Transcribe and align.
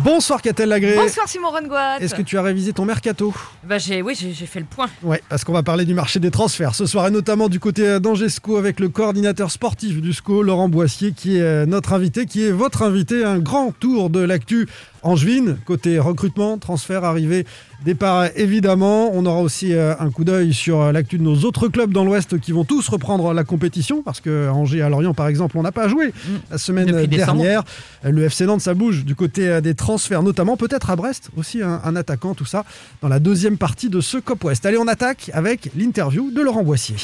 Bonsoir 0.00 0.40
Catel 0.40 0.70
Lagré. 0.70 0.96
Bonsoir 0.96 1.28
Simon 1.28 1.50
Rongoat. 1.50 1.98
Est-ce 2.00 2.14
que 2.14 2.22
tu 2.22 2.38
as 2.38 2.42
révisé 2.42 2.72
ton 2.72 2.84
mercato 2.84 3.32
Bah 3.62 3.76
j'ai, 3.78 4.00
oui, 4.00 4.14
j'ai 4.18 4.46
fait 4.46 4.58
le 4.58 4.66
point. 4.66 4.88
Ouais, 5.02 5.22
parce 5.28 5.44
qu'on 5.44 5.52
va 5.52 5.62
parler 5.62 5.84
du 5.84 5.92
marché 5.94 6.18
des 6.18 6.30
transferts 6.30 6.74
ce 6.74 6.86
soir 6.86 7.06
et 7.06 7.10
notamment 7.10 7.48
du 7.48 7.60
côté 7.60 8.00
d'Angesco 8.00 8.56
avec 8.56 8.80
le 8.80 8.88
coordinateur 8.88 9.50
sportif 9.50 10.00
du 10.00 10.12
SCO, 10.12 10.42
Laurent 10.42 10.68
Boissier, 10.68 11.12
qui 11.12 11.36
est 11.36 11.42
euh, 11.42 11.66
notre 11.66 11.92
invité, 11.92 12.24
qui 12.26 12.42
est 12.42 12.50
votre 12.50 12.82
invité. 12.82 13.22
Un 13.24 13.38
grand 13.38 13.70
tour 13.78 14.08
de 14.08 14.20
l'actu 14.20 14.66
angevine, 15.02 15.58
côté 15.66 15.98
recrutement, 15.98 16.58
transfert, 16.58 17.04
arrivée, 17.04 17.46
départ 17.84 18.26
évidemment. 18.36 19.10
On 19.12 19.26
aura 19.26 19.40
aussi 19.40 19.72
euh, 19.72 19.94
un 19.98 20.10
coup 20.10 20.24
d'œil 20.24 20.52
sur 20.52 20.80
euh, 20.80 20.92
l'actu 20.92 21.18
de 21.18 21.22
nos 21.22 21.36
autres 21.44 21.68
clubs 21.68 21.92
dans 21.92 22.04
l'Ouest 22.04 22.38
qui 22.40 22.52
vont 22.52 22.64
tous 22.64 22.88
reprendre 22.88 23.32
la 23.34 23.44
compétition 23.44 24.02
parce 24.02 24.20
que 24.20 24.48
à 24.48 24.52
Angers 24.54 24.82
à 24.82 24.88
Lorient 24.88 25.14
par 25.14 25.28
exemple, 25.28 25.58
on 25.58 25.62
n'a 25.62 25.72
pas 25.72 25.88
joué 25.88 26.12
la 26.50 26.58
semaine 26.58 26.86
Depuis 26.86 27.08
décembre. 27.08 27.42
dernière. 27.42 27.62
Le 28.04 28.24
FC 28.24 28.46
Nantes, 28.46 28.60
ça 28.60 28.74
bouge 28.74 29.04
du 29.04 29.14
côté 29.14 29.48
euh, 29.48 29.60
des 29.60 29.74
transferts, 29.74 30.22
notamment 30.22 30.56
peut-être 30.56 30.90
à 30.90 30.96
Brest 30.96 31.30
aussi 31.36 31.62
un, 31.62 31.80
un 31.84 31.96
attaquant, 31.96 32.34
tout 32.34 32.44
ça 32.44 32.64
dans 33.00 33.08
la 33.08 33.18
deuxième 33.18 33.58
partie 33.58 33.88
de 33.90 34.00
ce 34.00 34.18
Cop 34.18 34.44
West. 34.44 34.64
Allez, 34.66 34.78
on 34.78 34.88
attaque 34.88 35.30
avec 35.34 35.70
l'interview 35.76 36.30
de 36.30 36.40
Laurent 36.40 36.62
Boissier. 36.62 36.96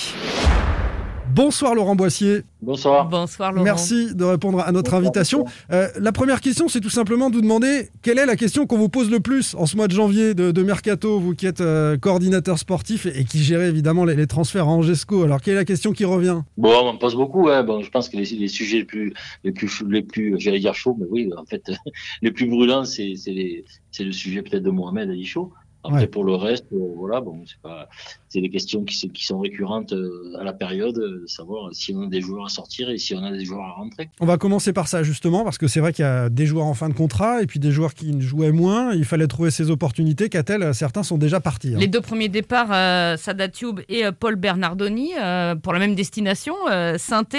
Bonsoir 1.39 1.77
Laurent 1.77 1.95
Boissier, 1.95 2.43
Bonsoir. 2.63 3.09
Bonsoir 3.09 3.53
Laurent. 3.53 3.63
merci 3.63 4.13
de 4.13 4.25
répondre 4.25 4.59
à 4.59 4.73
notre 4.73 4.95
invitation. 4.95 5.45
Euh, 5.71 5.87
la 6.01 6.11
première 6.11 6.41
question, 6.41 6.67
c'est 6.67 6.81
tout 6.81 6.91
simplement 6.91 7.31
de 7.31 7.37
vous 7.37 7.43
demander 7.43 7.91
quelle 8.03 8.19
est 8.19 8.27
la 8.27 8.35
question 8.35 8.67
qu'on 8.67 8.77
vous 8.77 8.89
pose 8.89 9.09
le 9.09 9.21
plus 9.21 9.55
en 9.55 9.65
ce 9.65 9.77
mois 9.77 9.87
de 9.87 9.93
janvier 9.93 10.35
de, 10.35 10.51
de 10.51 10.63
Mercato, 10.65 11.21
vous 11.21 11.37
qui 11.37 11.47
êtes 11.47 11.61
euh, 11.61 11.97
coordinateur 11.97 12.59
sportif 12.59 13.07
et, 13.07 13.21
et 13.21 13.25
qui 13.25 13.39
gérez 13.45 13.69
évidemment 13.69 14.05
les, 14.05 14.17
les 14.17 14.27
transferts 14.27 14.65
à 14.65 14.73
Angesco. 14.73 15.23
Alors, 15.23 15.41
quelle 15.41 15.55
est 15.55 15.59
la 15.59 15.65
question 15.65 15.93
qui 15.93 16.05
revient? 16.05 16.41
Bon, 16.57 16.73
on 16.83 16.95
me 16.95 16.99
pose 16.99 17.15
beaucoup. 17.15 17.49
Hein. 17.49 17.63
Bon, 17.63 17.83
je 17.85 17.91
pense 17.91 18.09
que 18.09 18.17
les, 18.17 18.25
les 18.25 18.49
sujets 18.49 18.79
les 18.79 18.85
plus, 18.85 19.15
les 19.45 19.53
plus, 19.53 19.71
les 19.89 20.03
plus, 20.03 20.35
j'allais 20.41 20.59
dire 20.59 20.75
chauds, 20.75 20.97
mais 20.99 21.07
oui, 21.09 21.31
en 21.37 21.45
fait, 21.45 21.63
les 22.23 22.33
plus 22.33 22.47
brûlants, 22.49 22.85
c'est, 22.85 23.15
c'est, 23.15 23.31
les- 23.31 23.65
c'est 23.93 24.03
le 24.03 24.11
sujet 24.11 24.43
peut-être 24.43 24.65
de 24.65 24.71
Mohamed 24.71 25.09
Ali 25.09 25.25
Chaud. 25.25 25.53
Après, 25.89 26.03
Ouais. 26.03 26.07
pour 26.07 26.25
le 26.25 26.35
reste, 26.35 26.67
euh, 26.73 26.79
voilà, 26.97 27.21
bon, 27.21 27.43
c'est 27.47 27.61
pas, 27.61 27.89
c'est 28.29 28.41
des 28.41 28.51
questions 28.51 28.85
qui, 28.85 28.97
sont- 28.97 29.09
qui 29.09 29.25
sont 29.25 29.39
récurrentes 29.41 29.93
euh, 29.93 30.37
à 30.39 30.45
la 30.45 30.53
période, 30.53 30.97
euh, 30.99 31.23
de 31.23 31.27
savoir 31.27 31.71
si 31.73 31.95
on 31.97 32.03
a 32.03 32.07
des 32.07 32.21
joueurs 32.21 32.45
à 32.47 32.49
sortir 32.51 32.91
et 32.91 32.99
si 32.99 33.15
on 33.15 33.25
a 33.25 33.33
des 33.33 33.45
joueurs 33.45 33.65
à 33.65 33.73
rentrer. 33.73 34.11
On 34.21 34.27
va 34.27 34.37
commencer 34.37 34.73
par 34.73 34.87
ça 34.87 35.03
justement, 35.03 35.45
parce 35.45 35.59
que 35.59 35.67
c'est 35.67 35.81
vrai 35.81 35.93
qu'il 35.93 36.05
y 36.05 36.09
a 36.09 36.29
des 36.29 36.47
joueurs 36.47 36.67
en 36.67 36.75
fin 36.75 36.89
de 36.89 36.95
contrat 36.95 37.43
et 37.43 37.47
puis 37.47 37.59
des 37.59 37.71
joueurs 37.73 37.95
qui 37.95 38.21
jouaient 38.21 38.53
moins. 38.53 38.93
Il 38.93 39.05
fallait 39.05 39.27
trouver 39.27 39.51
ces 39.51 39.71
opportunités. 39.71 40.29
Qu'a-t-elle 40.29 40.75
Certains 40.75 41.03
sont 41.03 41.19
déjà 41.19 41.41
partis. 41.41 41.75
hein. 41.75 41.79
Les 41.79 41.89
deux 41.89 42.01
premiers 42.01 42.29
départs, 42.29 42.71
euh, 42.73 43.17
Sada 43.17 43.49
Tube 43.49 43.81
et 43.89 44.05
euh, 44.05 44.13
Paul 44.13 44.37
Bernardoni, 44.37 45.13
euh, 45.19 45.55
pour 45.55 45.73
la 45.73 45.79
même 45.79 45.95
destination, 45.95 46.55
euh, 46.71 46.99
Sainté. 46.99 47.39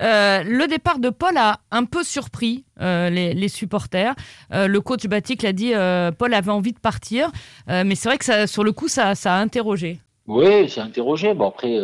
Euh, 0.00 0.42
le 0.42 0.66
départ 0.66 0.98
de 0.98 1.10
Paul 1.10 1.36
a 1.36 1.60
un 1.70 1.84
peu 1.84 2.02
surpris 2.02 2.64
euh, 2.80 3.10
les, 3.10 3.48
supporters. 3.48 4.14
Euh, 4.52 4.66
le 4.66 4.80
coach 4.80 5.06
Batik 5.06 5.42
l'a 5.42 5.52
dit, 5.52 5.74
euh, 5.74 6.10
Paul 6.10 6.34
avait 6.34 6.50
envie 6.50 6.72
de 6.72 6.78
partir, 6.78 7.30
mais 7.68 7.94
c'est 7.94 8.08
vrai 8.08 8.18
que 8.18 8.24
ça, 8.24 8.46
sur 8.46 8.64
le 8.64 8.72
coup, 8.72 8.88
ça, 8.88 9.14
ça 9.14 9.36
a 9.36 9.40
interrogé. 9.40 10.00
Oui, 10.26 10.68
c'est 10.68 10.80
interrogé. 10.80 11.34
Bon, 11.34 11.48
après, 11.48 11.76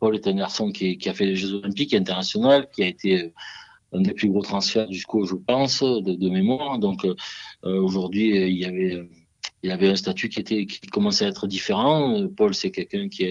Paul 0.00 0.14
est 0.14 0.26
un 0.26 0.34
garçon 0.34 0.70
qui, 0.72 0.98
a 1.06 1.14
fait 1.14 1.26
les 1.26 1.36
Jeux 1.36 1.54
Olympiques 1.54 1.94
internationaux, 1.94 2.62
qui 2.74 2.82
a 2.82 2.86
été 2.86 3.32
un 3.92 4.00
des 4.00 4.12
plus 4.12 4.28
gros 4.28 4.42
transferts 4.42 4.88
SCO, 4.92 5.24
je 5.24 5.34
pense, 5.34 5.82
de, 5.82 6.28
mémoire. 6.28 6.78
Donc, 6.78 7.06
aujourd'hui, 7.62 8.36
il 8.48 8.58
y 8.58 8.64
avait, 9.70 9.88
un 9.88 9.96
statut 9.96 10.28
qui 10.28 10.40
était, 10.40 10.66
qui 10.66 10.80
commençait 10.88 11.24
à 11.24 11.28
être 11.28 11.46
différent. 11.46 12.26
Paul, 12.36 12.54
c'est 12.54 12.70
quelqu'un 12.70 13.06
a- 13.06 13.30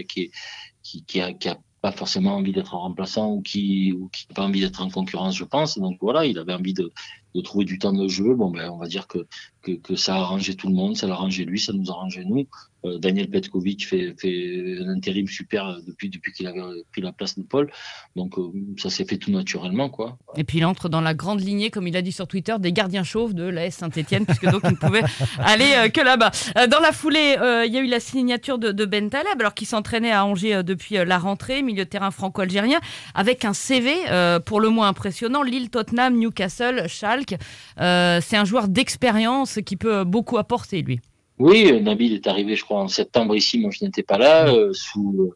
a, 1.23 1.33
qui 1.33 1.49
a 1.49 1.57
forcément 1.91 2.35
envie 2.35 2.51
d'être 2.51 2.75
un 2.75 2.79
remplaçant 2.79 3.31
ou 3.31 3.41
qui, 3.41 3.93
ou 3.93 4.09
qui 4.09 4.27
n'a 4.29 4.35
pas 4.35 4.43
envie 4.43 4.61
d'être 4.61 4.81
en 4.81 4.89
concurrence, 4.89 5.35
je 5.35 5.43
pense. 5.43 5.77
Donc 5.77 5.97
voilà, 6.01 6.25
il 6.25 6.37
avait 6.37 6.53
envie 6.53 6.73
de, 6.73 6.91
de 7.35 7.41
trouver 7.41 7.65
du 7.65 7.79
temps 7.79 7.93
de 7.93 8.07
jeu. 8.07 8.33
Bon, 8.35 8.49
ben, 8.51 8.69
on 8.69 8.77
va 8.77 8.87
dire 8.87 9.07
que, 9.07 9.27
que, 9.67 9.81
que 9.81 9.95
ça 9.95 10.15
a 10.15 10.19
arrangé 10.19 10.55
tout 10.55 10.67
le 10.67 10.75
monde, 10.75 10.95
ça 10.95 11.07
l'a 11.07 11.13
arrangé 11.13 11.45
lui, 11.45 11.59
ça 11.59 11.73
nous 11.73 11.89
a 11.89 11.93
arrangé 11.93 12.23
nous. 12.25 12.45
Euh, 12.85 12.99
Daniel 12.99 13.27
Petkovic 13.29 13.87
fait, 13.87 14.13
fait 14.19 14.77
un 14.85 14.89
intérim 14.89 15.27
super 15.27 15.67
euh, 15.67 15.79
depuis, 15.87 16.09
depuis 16.09 16.31
qu'il 16.31 16.45
avait 16.47 16.61
pris 16.91 17.01
la 17.01 17.11
place 17.11 17.37
de 17.37 17.43
Paul. 17.43 17.71
Donc, 18.15 18.37
euh, 18.37 18.51
ça 18.77 18.89
s'est 18.91 19.05
fait 19.05 19.17
tout 19.17 19.31
naturellement, 19.31 19.89
quoi. 19.89 20.17
Et 20.35 20.43
puis 20.43 20.59
il 20.59 20.65
entre 20.65 20.87
dans 20.87 21.01
la 21.01 21.15
grande 21.15 21.41
lignée, 21.41 21.71
comme 21.71 21.87
il 21.87 21.97
a 21.97 22.03
dit 22.03 22.11
sur 22.11 22.27
Twitter, 22.27 22.55
des 22.59 22.71
gardiens 22.71 23.03
chauves 23.03 23.33
de 23.33 23.43
l'AS 23.43 23.71
Saint-Etienne, 23.71 24.25
puisque 24.25 24.45
donc 24.45 24.61
il 24.63 24.71
ne 24.71 24.75
pouvait 24.75 25.01
aller 25.39 25.73
euh, 25.75 25.89
que 25.89 26.01
là-bas. 26.01 26.31
Euh, 26.57 26.67
dans 26.67 26.79
la 26.79 26.91
foulée, 26.91 27.35
euh, 27.39 27.65
il 27.65 27.73
y 27.73 27.77
a 27.77 27.81
eu 27.81 27.87
la 27.87 27.99
signature 27.99 28.59
de, 28.59 28.71
de 28.71 28.85
Ben 28.85 29.09
Taleb, 29.09 29.39
alors 29.39 29.55
qu'il 29.55 29.67
s'entraînait 29.67 30.11
à 30.11 30.23
Angers 30.23 30.55
euh, 30.55 30.63
depuis 30.63 30.97
euh, 30.97 31.05
la 31.05 31.17
rentrée, 31.17 31.63
milieu 31.63 31.83
de 31.83 31.89
terrain 31.89 32.11
franco-algérien, 32.11 32.79
avec 33.15 33.43
un 33.43 33.53
CV 33.53 33.91
euh, 34.09 34.39
pour 34.39 34.59
le 34.59 34.69
moins 34.69 34.87
impressionnant, 34.87 35.41
Lille, 35.41 35.71
Tottenham, 35.71 36.15
Newcastle, 36.15 36.87
Schalke. 36.87 37.35
Euh, 37.81 38.19
C'est 38.21 38.37
un 38.37 38.45
joueur 38.45 38.67
d'expérience 38.67 39.56
qui 39.61 39.77
peut 39.77 40.03
beaucoup 40.03 40.37
apporter, 40.37 40.81
lui. 40.81 40.99
Oui, 41.39 41.71
Nabil 41.83 42.13
est 42.13 42.25
arrivé, 42.25 42.55
je 42.55 42.63
crois, 42.63 42.81
en 42.81 42.87
septembre 42.87 43.35
ici. 43.35 43.59
Moi, 43.59 43.69
je 43.71 43.85
n'étais 43.85 44.01
pas 44.01 44.17
là, 44.17 44.51
euh, 44.51 44.73
sous, 44.73 45.21
euh, 45.21 45.35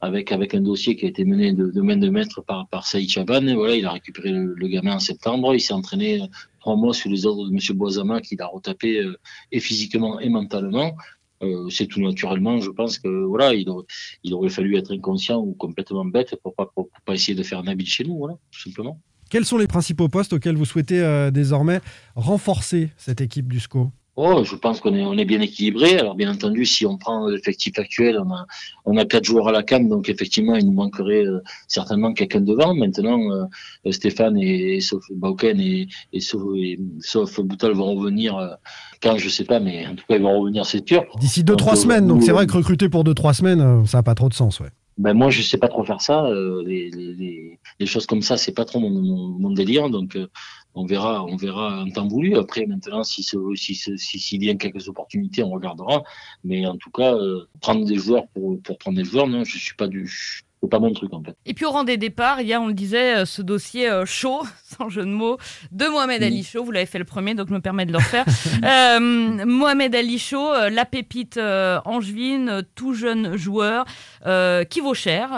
avec, 0.00 0.32
avec 0.32 0.54
un 0.54 0.62
dossier 0.62 0.96
qui 0.96 1.04
a 1.04 1.08
été 1.08 1.26
mené 1.26 1.52
de, 1.52 1.66
de 1.66 1.80
main 1.82 1.98
de 1.98 2.08
maître 2.08 2.40
par, 2.40 2.66
par 2.68 2.86
Saïd 2.86 3.10
Chaban. 3.10 3.46
Et 3.46 3.54
voilà, 3.54 3.74
il 3.74 3.84
a 3.84 3.92
récupéré 3.92 4.30
le, 4.30 4.54
le 4.56 4.68
gamin 4.68 4.94
en 4.94 4.98
septembre. 4.98 5.54
Il 5.54 5.60
s'est 5.60 5.74
entraîné 5.74 6.22
euh, 6.22 6.26
trois 6.60 6.76
mois 6.76 6.94
sous 6.94 7.10
les 7.10 7.26
ordres 7.26 7.46
de 7.46 7.52
Monsieur 7.52 7.74
Boisama, 7.74 8.22
qui 8.22 8.34
l'a 8.34 8.46
retapé 8.46 9.00
euh, 9.00 9.18
et 9.50 9.60
physiquement 9.60 10.18
et 10.20 10.30
mentalement. 10.30 10.96
Euh, 11.42 11.68
c'est 11.68 11.86
tout 11.86 12.00
naturellement. 12.00 12.58
Je 12.60 12.70
pense 12.70 12.98
que 12.98 13.08
voilà, 13.08 13.52
il 13.52 13.68
aurait, 13.68 13.84
il 14.24 14.32
aurait 14.32 14.48
fallu 14.48 14.76
être 14.78 14.94
inconscient 14.94 15.38
ou 15.38 15.52
complètement 15.52 16.06
bête 16.06 16.34
pour 16.42 16.54
pas, 16.54 16.64
pour, 16.64 16.88
pour 16.88 17.00
pas 17.04 17.12
essayer 17.12 17.34
de 17.34 17.42
faire 17.42 17.62
Nabil 17.62 17.86
chez 17.86 18.04
nous, 18.04 18.16
voilà, 18.16 18.38
tout 18.52 18.60
simplement. 18.60 18.98
Quels 19.32 19.46
sont 19.46 19.56
les 19.56 19.66
principaux 19.66 20.08
postes 20.08 20.34
auxquels 20.34 20.56
vous 20.56 20.66
souhaitez 20.66 21.00
euh, 21.00 21.30
désormais 21.30 21.80
renforcer 22.16 22.90
cette 22.98 23.22
équipe 23.22 23.50
du 23.50 23.60
SCO 23.60 23.90
Oh, 24.16 24.44
je 24.44 24.54
pense 24.56 24.80
qu'on 24.80 24.94
est, 24.94 25.06
on 25.06 25.16
est 25.16 25.24
bien 25.24 25.40
équilibré. 25.40 25.98
Alors, 25.98 26.14
bien 26.14 26.30
entendu, 26.30 26.66
si 26.66 26.84
on 26.84 26.98
prend 26.98 27.26
l'effectif 27.28 27.78
actuel, 27.78 28.20
on 28.22 28.30
a, 28.30 28.44
on 28.84 28.98
a 28.98 29.06
quatre 29.06 29.24
joueurs 29.24 29.48
à 29.48 29.52
la 29.52 29.62
canne, 29.62 29.88
donc 29.88 30.10
effectivement, 30.10 30.54
il 30.54 30.66
nous 30.66 30.72
manquerait 30.72 31.24
euh, 31.24 31.40
certainement 31.66 32.12
quelqu'un 32.12 32.42
devant. 32.42 32.74
Maintenant, 32.74 33.18
euh, 33.30 33.90
Stéphane 33.90 34.36
et, 34.36 34.76
et 34.76 34.80
sauf 34.82 35.02
Bauken 35.10 35.58
et, 35.58 35.88
et, 36.12 36.20
sauf, 36.20 36.42
et 36.54 36.78
sauf 37.00 37.40
Boutal 37.40 37.72
vont 37.72 37.94
revenir 37.94 38.36
euh, 38.36 38.48
quand, 39.02 39.16
je 39.16 39.30
sais 39.30 39.44
pas, 39.44 39.60
mais 39.60 39.86
en 39.86 39.94
tout 39.94 40.04
cas, 40.08 40.16
ils 40.16 40.22
vont 40.22 40.40
revenir, 40.40 40.66
c'est 40.66 40.86
sûr. 40.86 41.04
D'ici 41.18 41.42
Donc, 41.42 41.58
2-3 41.58 41.72
euh, 41.72 41.76
semaines, 41.76 42.06
donc 42.06 42.22
c'est 42.22 42.32
vrai 42.32 42.44
euh, 42.44 42.46
que 42.46 42.56
recruter 42.58 42.90
pour 42.90 43.04
2-3 43.04 43.32
semaines, 43.32 43.60
euh, 43.62 43.84
ça 43.86 43.98
n'a 43.98 44.02
pas 44.02 44.14
trop 44.14 44.28
de 44.28 44.34
sens. 44.34 44.60
Ouais. 44.60 44.68
Ben 45.02 45.14
moi, 45.14 45.30
je 45.30 45.42
sais 45.42 45.58
pas 45.58 45.66
trop 45.68 45.84
faire 45.84 46.00
ça. 46.00 46.24
euh, 46.26 46.62
les, 46.64 46.88
les, 47.80 47.86
choses 47.86 48.06
comme 48.06 48.22
ça, 48.22 48.36
c'est 48.36 48.52
pas 48.54 48.64
trop 48.64 48.78
mon, 48.78 49.50
délire. 49.50 49.90
Donc, 49.90 50.14
euh, 50.14 50.28
on 50.74 50.86
verra, 50.86 51.24
on 51.24 51.34
verra 51.36 51.82
en 51.82 51.90
temps 51.90 52.06
voulu. 52.06 52.36
Après, 52.36 52.66
maintenant, 52.66 53.02
si 53.02 53.24
si 53.24 53.76
s'il 53.96 54.44
y 54.44 54.50
a 54.50 54.54
quelques 54.54 54.88
opportunités, 54.88 55.42
on 55.42 55.50
regardera. 55.50 56.04
Mais 56.44 56.66
en 56.66 56.76
tout 56.76 56.90
cas, 56.92 57.14
euh, 57.14 57.48
prendre 57.60 57.84
des 57.84 57.96
joueurs 57.96 58.28
pour 58.28 58.62
pour 58.62 58.78
prendre 58.78 58.96
des 58.96 59.04
joueurs, 59.04 59.26
non, 59.26 59.42
je 59.42 59.58
suis 59.58 59.74
pas 59.74 59.88
du, 59.88 60.08
c'est 60.62 60.68
pas 60.68 60.78
mon 60.78 60.92
truc 60.92 61.12
en 61.12 61.22
fait. 61.22 61.36
Et 61.44 61.54
puis 61.54 61.64
au 61.64 61.70
rang 61.70 61.82
des 61.82 61.96
départs, 61.96 62.40
il 62.40 62.46
y 62.46 62.52
a, 62.52 62.60
on 62.60 62.68
le 62.68 62.74
disait, 62.74 63.16
euh, 63.16 63.24
ce 63.24 63.42
dossier 63.42 63.88
euh, 63.88 64.06
chaud, 64.06 64.42
sans 64.64 64.88
jeu 64.88 65.02
de 65.02 65.10
mots, 65.10 65.38
de 65.72 65.86
Mohamed 65.86 66.22
Ali 66.22 66.44
Chaud. 66.44 66.62
Vous 66.62 66.70
l'avez 66.70 66.86
fait 66.86 66.98
le 66.98 67.04
premier, 67.04 67.34
donc 67.34 67.48
je 67.48 67.54
me 67.54 67.60
permets 67.60 67.84
de 67.86 67.92
le 67.92 67.98
refaire. 67.98 68.24
Euh, 68.64 69.00
Mohamed 69.00 69.94
Ali 69.94 70.18
Chaud, 70.18 70.52
la 70.70 70.84
pépite 70.84 71.36
euh, 71.36 71.80
angevine, 71.84 72.62
tout 72.74 72.94
jeune 72.94 73.36
joueur, 73.36 73.84
euh, 74.26 74.64
qui 74.64 74.80
vaut 74.80 74.94
cher, 74.94 75.30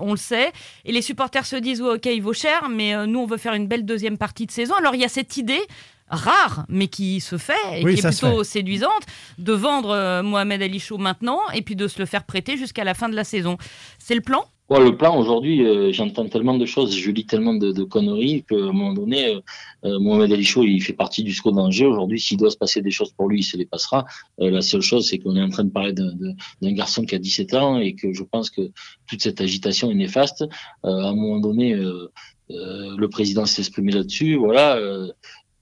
on 0.00 0.10
le 0.10 0.16
sait. 0.16 0.52
Et 0.84 0.92
les 0.92 1.02
supporters 1.02 1.46
se 1.46 1.56
disent, 1.56 1.80
ouais, 1.80 1.94
ok, 1.94 2.06
il 2.06 2.22
vaut 2.22 2.32
cher, 2.32 2.68
mais 2.68 3.06
nous, 3.06 3.20
on 3.20 3.26
veut 3.26 3.36
faire 3.36 3.54
une 3.54 3.68
belle 3.68 3.84
deuxième 3.84 4.18
partie 4.18 4.46
de 4.46 4.50
saison. 4.50 4.74
Alors 4.74 4.94
il 4.94 5.00
y 5.00 5.04
a 5.04 5.08
cette 5.08 5.36
idée 5.36 5.60
rare, 6.10 6.66
mais 6.68 6.88
qui 6.88 7.20
se 7.20 7.38
fait 7.38 7.52
et 7.74 7.84
Oui, 7.84 7.94
qui 7.94 8.00
est 8.00 8.08
plutôt 8.08 8.44
séduisante, 8.44 9.06
de 9.38 9.52
vendre 9.52 9.90
euh, 9.90 10.22
Mohamed 10.22 10.60
Ali 10.62 10.80
Chaud 10.80 10.98
maintenant 10.98 11.40
et 11.54 11.62
puis 11.62 11.76
de 11.76 11.88
se 11.88 11.98
le 11.98 12.06
faire 12.06 12.24
prêter 12.24 12.56
jusqu'à 12.56 12.84
la 12.84 12.94
fin 12.94 13.08
de 13.08 13.14
la 13.14 13.24
saison. 13.24 13.56
C'est 13.98 14.14
le 14.14 14.20
plan? 14.20 14.44
Ouais, 14.68 14.78
le 14.84 14.96
plan 14.96 15.18
aujourd'hui, 15.18 15.66
euh, 15.66 15.90
j'entends 15.90 16.28
tellement 16.28 16.56
de 16.56 16.64
choses, 16.64 16.96
je 16.96 17.10
lis 17.10 17.26
tellement 17.26 17.54
de, 17.54 17.72
de 17.72 17.82
conneries 17.82 18.44
qu'à 18.48 18.54
un 18.54 18.70
moment 18.72 18.92
donné, 18.92 19.40
euh, 19.84 19.98
Mohamed 19.98 20.32
Ali 20.32 20.44
Chaud, 20.44 20.62
il 20.62 20.80
fait 20.80 20.92
partie 20.92 21.24
du 21.24 21.32
SCO 21.32 21.50
d'Angers. 21.50 21.86
Aujourd'hui, 21.86 22.20
s'il 22.20 22.36
doit 22.36 22.52
se 22.52 22.56
passer 22.56 22.80
des 22.80 22.92
choses 22.92 23.10
pour 23.10 23.28
lui, 23.28 23.40
il 23.40 23.42
se 23.42 23.56
les 23.56 23.66
passera. 23.66 24.04
Euh, 24.40 24.48
la 24.48 24.60
seule 24.62 24.80
chose, 24.80 25.08
c'est 25.08 25.18
qu'on 25.18 25.34
est 25.34 25.42
en 25.42 25.48
train 25.48 25.64
de 25.64 25.70
parler 25.70 25.92
d'un 25.92 26.72
garçon 26.72 27.04
qui 27.04 27.16
a 27.16 27.18
17 27.18 27.54
ans 27.54 27.80
et 27.80 27.96
que 27.96 28.12
je 28.12 28.22
pense 28.22 28.48
que 28.48 28.70
toute 29.08 29.20
cette 29.20 29.40
agitation 29.40 29.90
est 29.90 29.94
néfaste. 29.94 30.42
Euh, 30.84 30.88
à 30.88 31.08
un 31.08 31.14
moment 31.16 31.40
donné, 31.40 31.74
euh, 31.74 32.08
euh, 32.52 32.96
le 32.96 33.08
président 33.08 33.46
s'est 33.46 33.62
exprimé 33.62 33.92
là-dessus. 33.92 34.36
Voilà, 34.36 34.76
euh, 34.76 35.08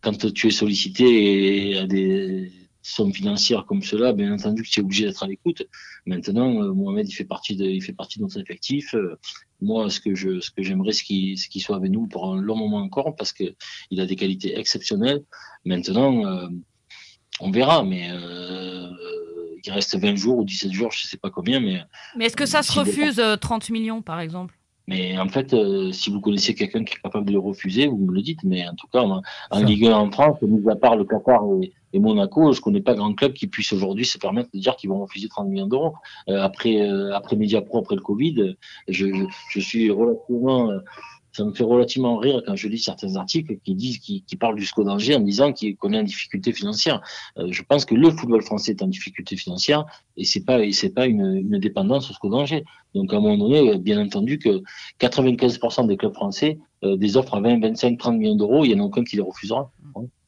quand 0.00 0.32
tu 0.32 0.46
es 0.46 0.50
sollicité 0.50 1.70
et 1.70 1.78
à 1.78 1.86
des 1.86 2.52
sommes 2.88 3.12
financières 3.12 3.66
comme 3.66 3.82
cela, 3.82 4.12
bien 4.12 4.32
entendu 4.32 4.62
que 4.62 4.68
tu 4.68 4.80
es 4.80 4.82
obligé 4.82 5.06
d'être 5.06 5.22
à 5.22 5.26
l'écoute. 5.26 5.62
Maintenant, 6.06 6.62
euh, 6.62 6.72
Mohamed, 6.72 7.08
il 7.08 7.12
fait 7.12 7.24
partie 7.24 7.56
de, 7.56 7.64
il 7.64 7.82
fait 7.82 7.92
partie 7.92 8.18
de 8.18 8.24
notre 8.24 8.40
effectif. 8.40 8.94
Euh, 8.94 9.18
moi, 9.60 9.90
ce 9.90 10.00
que 10.00 10.14
je, 10.14 10.40
ce 10.40 10.50
que 10.50 10.62
j'aimerais, 10.62 10.92
c'est 10.92 11.04
qu'il, 11.04 11.38
c'est 11.38 11.48
qu'il 11.48 11.62
soit 11.62 11.76
avec 11.76 11.90
nous 11.90 12.06
pour 12.06 12.32
un 12.32 12.40
long 12.40 12.56
moment 12.56 12.78
encore, 12.78 13.14
parce 13.16 13.32
que 13.32 13.44
il 13.90 14.00
a 14.00 14.06
des 14.06 14.16
qualités 14.16 14.58
exceptionnelles. 14.58 15.22
Maintenant, 15.64 16.24
euh, 16.26 16.48
on 17.40 17.50
verra, 17.50 17.84
mais 17.84 18.08
euh, 18.10 18.90
il 19.64 19.72
reste 19.72 19.98
20 19.98 20.16
jours 20.16 20.38
ou 20.38 20.44
17 20.44 20.72
jours, 20.72 20.92
je 20.92 21.04
ne 21.04 21.08
sais 21.08 21.18
pas 21.18 21.30
combien. 21.30 21.60
Mais, 21.60 21.82
mais 22.16 22.26
est-ce 22.26 22.36
que 22.36 22.46
ça 22.46 22.62
se 22.62 22.72
refuse 22.72 23.20
30 23.40 23.70
millions, 23.70 24.02
par 24.02 24.20
exemple? 24.20 24.57
Mais 24.88 25.18
en 25.18 25.28
fait, 25.28 25.54
si 25.92 26.10
vous 26.10 26.20
connaissez 26.20 26.54
quelqu'un 26.54 26.82
qui 26.82 26.94
est 26.94 27.02
capable 27.02 27.26
de 27.26 27.32
le 27.32 27.38
refuser, 27.38 27.86
vous 27.86 27.98
me 27.98 28.12
le 28.12 28.22
dites. 28.22 28.42
Mais 28.42 28.66
en 28.66 28.74
tout 28.74 28.86
cas, 28.92 29.02
en, 29.02 29.60
Ligue 29.60 29.86
1 29.86 29.92
en 29.92 30.10
France, 30.10 30.40
mis 30.42 30.68
à 30.68 30.76
part 30.76 30.96
le 30.96 31.04
Qatar 31.04 31.42
et, 31.62 31.72
et 31.92 31.98
Monaco, 31.98 32.52
je 32.52 32.60
connais 32.60 32.80
pas 32.80 32.94
grand 32.94 33.14
club 33.14 33.32
qui 33.32 33.46
puisse 33.46 33.72
aujourd'hui 33.72 34.04
se 34.04 34.18
permettre 34.18 34.50
de 34.52 34.58
dire 34.58 34.76
qu'ils 34.76 34.90
vont 34.90 35.00
refuser 35.00 35.28
30 35.28 35.48
millions 35.48 35.66
d'euros. 35.66 35.94
Euh, 36.28 36.42
après, 36.42 36.80
euh, 36.82 37.14
après 37.14 37.36
Mediapro, 37.36 37.78
après 37.78 37.94
le 37.94 38.02
Covid, 38.02 38.56
je, 38.88 39.06
je, 39.06 39.24
je 39.50 39.60
suis 39.60 39.90
relativement 39.90 40.70
euh, 40.70 40.78
ça 41.32 41.44
me 41.44 41.52
fait 41.52 41.64
relativement 41.64 42.16
rire 42.16 42.42
quand 42.46 42.56
je 42.56 42.68
lis 42.68 42.78
certains 42.78 43.16
articles 43.16 43.58
qui 43.64 43.74
disent, 43.74 43.98
qui, 43.98 44.22
qui 44.22 44.36
parlent 44.36 44.56
du 44.56 44.64
SCO 44.64 44.84
d'Angers 44.84 45.14
en 45.14 45.20
disant 45.20 45.52
qu'il 45.52 45.76
connaît 45.76 46.00
une 46.00 46.06
difficulté 46.06 46.52
financière. 46.52 47.00
Euh, 47.38 47.48
je 47.50 47.62
pense 47.62 47.84
que 47.84 47.94
le 47.94 48.10
football 48.10 48.42
français 48.42 48.72
est 48.72 48.82
en 48.82 48.88
difficulté 48.88 49.36
financière 49.36 49.84
et 50.16 50.24
c'est 50.24 50.44
pas, 50.44 50.64
et 50.64 50.72
c'est 50.72 50.90
pas 50.90 51.06
une, 51.06 51.36
une 51.36 51.58
dépendance 51.58 52.10
au 52.10 52.14
SCO 52.14 52.28
d'Angers. 52.28 52.64
Donc, 52.94 53.12
à 53.12 53.16
un 53.16 53.20
moment 53.20 53.36
donné, 53.36 53.78
bien 53.78 54.00
entendu 54.00 54.38
que 54.38 54.62
95% 55.00 55.86
des 55.86 55.96
clubs 55.96 56.14
français, 56.14 56.58
euh, 56.84 56.96
des 56.96 57.16
offres 57.16 57.34
à 57.34 57.40
20, 57.40 57.60
25, 57.60 57.98
30 57.98 58.18
millions 58.18 58.36
d'euros, 58.36 58.64
il 58.64 58.70
y 58.70 58.74
en 58.74 58.78
a 58.78 58.82
aucun 58.82 59.02
qui 59.02 59.16
les 59.16 59.22
refusera. 59.22 59.70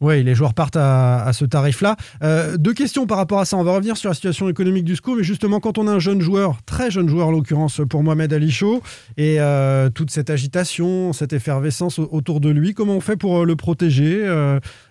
Oui, 0.00 0.24
les 0.24 0.34
joueurs 0.34 0.54
partent 0.54 0.78
à, 0.78 1.30
ce 1.32 1.44
tarif-là. 1.44 1.94
Euh, 2.24 2.56
deux 2.56 2.72
questions 2.72 3.06
par 3.06 3.18
rapport 3.18 3.38
à 3.38 3.44
ça. 3.44 3.56
On 3.56 3.62
va 3.62 3.74
revenir 3.74 3.96
sur 3.96 4.08
la 4.08 4.14
situation 4.14 4.48
économique 4.48 4.84
du 4.84 4.96
SCO, 4.96 5.14
mais 5.14 5.22
justement, 5.22 5.60
quand 5.60 5.78
on 5.78 5.86
a 5.86 5.92
un 5.92 5.98
jeune 5.98 6.20
joueur, 6.20 6.62
très 6.64 6.90
jeune 6.90 7.08
joueur 7.08 7.28
en 7.28 7.30
l'occurrence 7.30 7.80
pour 7.88 8.02
Mohamed 8.02 8.32
Ali 8.32 8.50
Chaud, 8.50 8.82
et 9.16 9.36
euh, 9.38 9.90
toute 9.90 10.10
cette 10.10 10.30
agitation, 10.30 11.12
cette 11.12 11.34
effervescence 11.34 11.98
autour 11.98 12.40
de 12.40 12.48
lui, 12.48 12.72
comment 12.74 12.94
on 12.94 13.00
fait 13.00 13.16
pour 13.16 13.44
le 13.44 13.56
protéger 13.56 14.24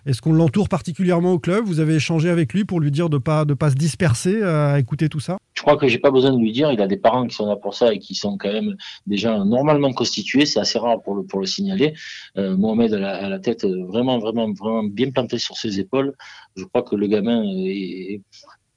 Est-ce 0.06 0.22
qu'on 0.22 0.32
l'entoure 0.32 0.68
particulièrement 0.68 1.32
au 1.32 1.38
club? 1.38 1.64
Vous 1.66 1.80
avez 1.80 1.96
échangé 1.96 2.30
avec 2.30 2.54
lui 2.54 2.64
pour 2.64 2.80
lui 2.80 2.92
dire 2.92 3.10
de 3.10 3.16
ne 3.16 3.20
pas, 3.20 3.44
de 3.44 3.52
pas 3.52 3.70
se 3.70 3.76
disperser 3.76 4.42
à 4.42 4.78
écouter 4.78 5.08
tout 5.08 5.20
ça? 5.20 5.36
Je 5.60 5.64
crois 5.66 5.76
que 5.76 5.88
j'ai 5.88 5.98
pas 5.98 6.10
besoin 6.10 6.32
de 6.32 6.38
lui 6.38 6.52
dire. 6.52 6.72
Il 6.72 6.80
a 6.80 6.86
des 6.86 6.96
parents 6.96 7.26
qui 7.26 7.34
sont 7.34 7.46
là 7.46 7.56
pour 7.56 7.74
ça 7.74 7.92
et 7.92 7.98
qui 7.98 8.14
sont 8.14 8.38
quand 8.38 8.50
même 8.50 8.76
déjà 9.06 9.44
normalement 9.44 9.92
constitués. 9.92 10.46
C'est 10.46 10.58
assez 10.58 10.78
rare 10.78 11.02
pour 11.02 11.14
le, 11.14 11.22
pour 11.22 11.38
le 11.38 11.46
signaler. 11.46 11.92
Mohamed 12.36 12.94
a 12.94 13.28
la, 13.28 13.38
tête 13.38 13.66
vraiment, 13.66 14.18
vraiment, 14.18 14.50
vraiment 14.52 14.84
bien 14.84 15.00
bien 15.04 15.10
planté 15.10 15.36
sur 15.38 15.56
ses 15.58 15.78
épaules. 15.78 16.14
Je 16.56 16.64
crois 16.64 16.82
que 16.82 16.96
le 16.96 17.06
gamin 17.08 17.42
est, 17.44 18.22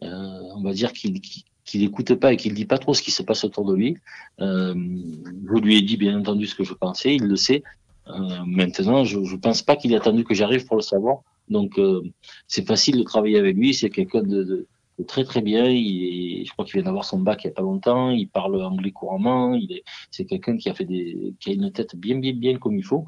euh, 0.04 0.40
on 0.58 0.62
va 0.62 0.74
dire 0.74 0.92
qu'il 0.92 1.22
qu'il 1.66 1.82
n'écoute 1.82 2.14
pas 2.16 2.34
et 2.34 2.38
qu'il 2.38 2.54
dit 2.54 2.66
pas 2.66 2.78
trop 2.78 2.94
ce 2.94 3.02
qui 3.02 3.12
se 3.12 3.24
passe 3.24 3.44
autour 3.44 3.66
de 3.66 3.74
lui. 3.74 3.98
Euh, 4.42 4.76
je 4.76 5.62
lui 5.62 5.78
ai 5.78 5.82
dit 5.82 5.98
bien 5.98 6.20
entendu 6.20 6.46
ce 6.46 6.56
que 6.56 6.64
je 6.64 6.74
pensais, 6.74 7.16
il 7.16 7.24
le 7.24 7.36
sait. 7.36 7.64
Euh, 8.08 8.44
maintenant, 8.46 9.04
je 9.06 9.20
ne 9.20 9.38
pense 9.38 9.62
pas 9.62 9.76
qu'il 9.76 9.94
ait 9.94 9.96
attendu 9.96 10.26
que 10.26 10.34
j'arrive 10.34 10.66
pour 10.66 10.76
le 10.76 10.82
savoir. 10.82 11.20
Donc, 11.50 11.78
euh, 11.78 12.02
c'est 12.48 12.68
facile 12.68 12.98
de 12.98 13.04
travailler 13.04 13.38
avec 13.40 13.56
lui. 13.56 13.74
C'est 13.74 13.90
quelqu'un 13.90 14.24
de, 14.24 14.68
très 15.08 15.24
très 15.24 15.42
bien. 15.42 15.66
Il 15.66 16.46
je 16.46 16.52
crois 16.52 16.66
qu'il 16.66 16.74
vient 16.76 16.84
d'avoir 16.84 17.06
son 17.06 17.20
bac 17.20 17.44
il 17.44 17.48
y 17.48 17.50
a 17.50 17.54
pas 17.54 17.62
longtemps. 17.62 18.10
Il 18.10 18.28
parle 18.28 18.62
anglais 18.62 18.92
couramment. 18.92 19.54
Il 19.56 19.72
est, 19.72 19.84
c'est 20.12 20.26
quelqu'un 20.26 20.58
qui 20.58 20.70
a 20.70 20.74
fait 20.74 20.86
des, 20.86 21.34
qui 21.40 21.52
a 21.52 21.54
une 21.54 21.72
tête 21.72 21.96
bien 21.96 22.18
bien 22.18 22.34
bien 22.34 22.58
comme 22.58 22.78
il 22.78 22.84
faut. 22.84 23.06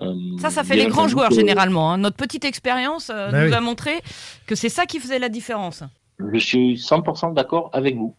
Euh, 0.00 0.14
ça, 0.38 0.50
ça 0.50 0.64
fait 0.64 0.76
les 0.76 0.86
grands 0.86 1.08
joueurs 1.08 1.30
généralement. 1.30 1.92
Hein. 1.92 1.98
Notre 1.98 2.16
petite 2.16 2.44
expérience 2.44 3.10
euh, 3.10 3.30
bah 3.30 3.46
nous 3.46 3.54
a 3.54 3.60
montré 3.60 4.00
que 4.46 4.54
c'est 4.54 4.68
ça 4.68 4.86
qui 4.86 4.98
faisait 4.98 5.18
la 5.18 5.28
différence. 5.28 5.84
Je 6.18 6.38
suis 6.38 6.74
100% 6.74 7.34
d'accord 7.34 7.70
avec 7.72 7.96
vous. 7.96 8.14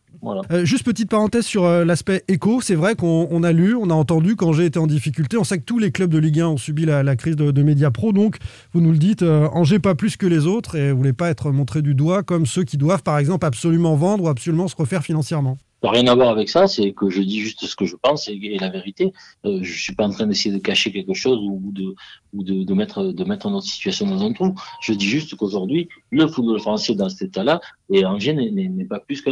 Euh, 0.52 0.66
juste 0.66 0.84
petite 0.84 1.10
parenthèse 1.10 1.46
sur 1.46 1.68
l'aspect 1.68 2.24
éco. 2.28 2.60
C'est 2.60 2.76
vrai 2.76 2.96
qu'on 2.96 3.44
a 3.44 3.52
lu, 3.52 3.76
on 3.76 3.90
a 3.90 3.94
entendu 3.94 4.36
quand 4.36 4.54
j'ai 4.54 4.66
été 4.66 4.80
en 4.80 4.88
difficulté. 4.88 5.38
On 5.38 5.44
sait 5.44 5.60
que 5.60 5.64
tous 5.64 5.78
les 5.78 5.92
clubs 5.92 6.10
de 6.10 6.18
Ligue 6.18 6.40
1 6.40 6.48
ont 6.48 6.58
subi 6.58 6.86
la, 6.86 7.16
crise 7.16 7.36
de, 7.36 7.52
de 7.52 7.64
Media 7.64 7.92
Pro. 7.92 8.12
Donc, 8.12 8.38
vous 8.74 8.82
nous 8.82 8.92
le 8.92 8.98
dites, 8.98 9.22
Angers 9.24 9.80
pas 9.80 9.94
plus 9.94 10.18
que 10.18 10.26
les 10.26 10.48
autres 10.48 10.76
et 10.76 10.92
vous 10.92 10.98
voulez 10.98 11.14
pas 11.14 11.30
être 11.30 11.52
montré 11.52 11.82
du 11.82 11.94
doigt 11.94 12.24
comme 12.24 12.46
ceux 12.46 12.64
qui 12.64 12.78
doivent, 12.78 13.04
par 13.04 13.20
exemple, 13.20 13.46
absolument 13.46 13.96
vendre 13.96 14.24
ou 14.24 14.28
absolument 14.30 14.68
se 14.68 14.76
refaire 14.76 15.04
financièrement 15.04 15.58
rien 15.90 16.08
à 16.08 16.16
voir 16.16 16.30
avec 16.30 16.50
ça, 16.50 16.68
c'est 16.68 16.92
que 16.94 17.10
je 17.10 17.22
dis 17.22 17.40
juste 17.40 17.66
ce 17.66 17.76
que 17.76 17.86
je 17.86 17.96
pense 17.96 18.28
et, 18.28 18.58
la 18.60 18.70
vérité. 18.70 19.14
Euh, 19.46 19.60
je 19.62 19.80
suis 19.80 19.96
pas 19.96 20.06
en 20.06 20.10
train 20.10 20.28
d'essayer 20.28 20.54
de 20.54 20.62
cacher 20.62 20.92
quelque 20.92 21.14
chose 21.14 21.40
ou 21.42 21.72
de 21.74 22.74
mettre 22.74 23.50
notre 23.50 23.66
situation 23.66 24.06
dans 24.08 24.24
un 24.24 24.34
trou. 24.34 24.56
Je 24.82 24.94
dis 24.94 25.08
juste 25.08 25.36
qu'aujourd'hui, 25.36 25.90
le 26.12 26.28
football 26.28 26.60
français 26.60 26.96
dans 26.96 27.10
cet 27.10 27.30
état-là 27.30 27.62
et 27.90 28.06
Angers 28.06 28.34
n'est 28.34 28.86
pas 28.86 29.00
plus 29.00 29.22
que 29.22 29.30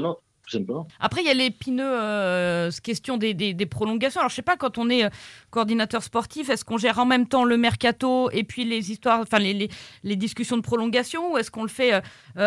Après, 1.00 1.22
il 1.22 1.28
y 1.28 1.30
a 1.30 1.34
l'épineux 1.34 1.84
euh, 1.86 2.70
question 2.84 3.18
des, 3.18 3.34
des, 3.34 3.66
prolongations. 3.66 4.20
Alors, 4.20 4.30
je 4.30 4.36
sais 4.36 4.42
pas, 4.42 4.58
quand 4.58 4.78
on 4.78 4.90
est 4.90 5.06
euh, 5.06 5.10
coordinateur 5.52 6.04
sportif, 6.04 6.50
est-ce 6.50 6.66
qu'on 6.66 6.78
gère 6.78 7.00
en 7.00 7.06
même 7.06 7.28
temps 7.28 7.46
le 7.46 7.58
mercato 7.58 8.30
et 8.32 8.44
puis 8.44 8.66
les 8.66 8.92
histoires, 8.92 9.22
enfin 9.22 9.40
les, 9.40 9.70
les, 10.04 10.16
discussions 10.16 10.58
de 10.58 10.62
prolongation, 10.62 11.34
ou 11.34 11.38
est-ce 11.38 11.50
qu'on 11.50 11.64
le 11.64 11.70
fait 11.70 11.94
euh, 11.94 12.02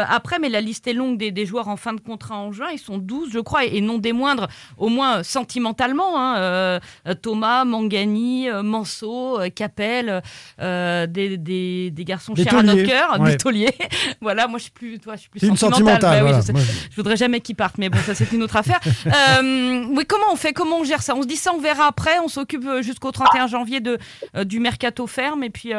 après? 0.08 0.38
Mais 0.38 0.48
la 0.48 0.60
liste 0.60 0.86
est 0.86 0.92
longue 0.92 1.16
des, 1.18 1.30
des, 1.30 1.46
joueurs 1.46 1.68
en 1.68 1.76
fin 1.76 1.94
de 1.94 2.00
contrat 2.00 2.36
en 2.36 2.52
juin. 2.52 2.68
Ils 2.72 2.78
sont 2.78 2.98
12, 2.98 3.30
je 3.32 3.38
crois, 3.38 3.64
et, 3.64 3.80
non 3.80 3.98
des 3.98 4.12
moindres, 4.12 4.48
au 4.76 4.88
moins 4.88 5.22
sentimentalement. 5.22 6.20
Hein, 6.20 6.80
Thomas, 7.22 7.64
Mangani, 7.64 8.48
Manso, 8.62 9.38
Capel, 9.54 10.22
des, 10.58 11.36
des, 11.38 11.90
des, 11.90 12.04
garçons 12.04 12.34
chers 12.34 12.56
à 12.56 12.62
notre 12.62 12.82
cœur, 12.82 13.18
des 13.20 13.36
tauliers. 13.36 13.74
voilà, 14.20 14.46
moi, 14.46 14.58
je 14.58 14.64
suis 14.64 14.72
plus, 14.72 14.98
toi, 14.98 15.16
je 15.16 15.22
suis 15.22 15.30
plus 15.30 15.40
sentimental. 15.56 16.24
Bah 16.24 16.40
je, 16.40 16.52
je, 16.90 16.96
voudrais 16.96 17.16
jamais 17.16 17.40
qu'ils 17.40 17.56
partent, 17.56 17.78
mais 17.78 17.85
bon, 17.88 17.98
ça 17.98 18.14
c'est 18.14 18.32
une 18.32 18.42
autre 18.42 18.56
affaire. 18.56 18.80
Euh, 19.06 19.84
oui, 19.90 20.04
comment 20.06 20.26
on 20.32 20.36
fait? 20.36 20.52
Comment 20.52 20.80
on 20.80 20.84
gère 20.84 21.02
ça? 21.02 21.14
On 21.14 21.22
se 21.22 21.26
dit 21.26 21.36
ça, 21.36 21.52
on 21.54 21.58
verra 21.58 21.86
après. 21.86 22.18
On 22.22 22.28
s'occupe 22.28 22.66
euh, 22.66 22.82
jusqu'au 22.82 23.12
31 23.12 23.46
janvier 23.46 23.80
de, 23.80 23.98
euh, 24.36 24.44
du 24.44 24.58
mercato 24.58 25.06
ferme 25.06 25.42
et 25.42 25.50
puis. 25.50 25.72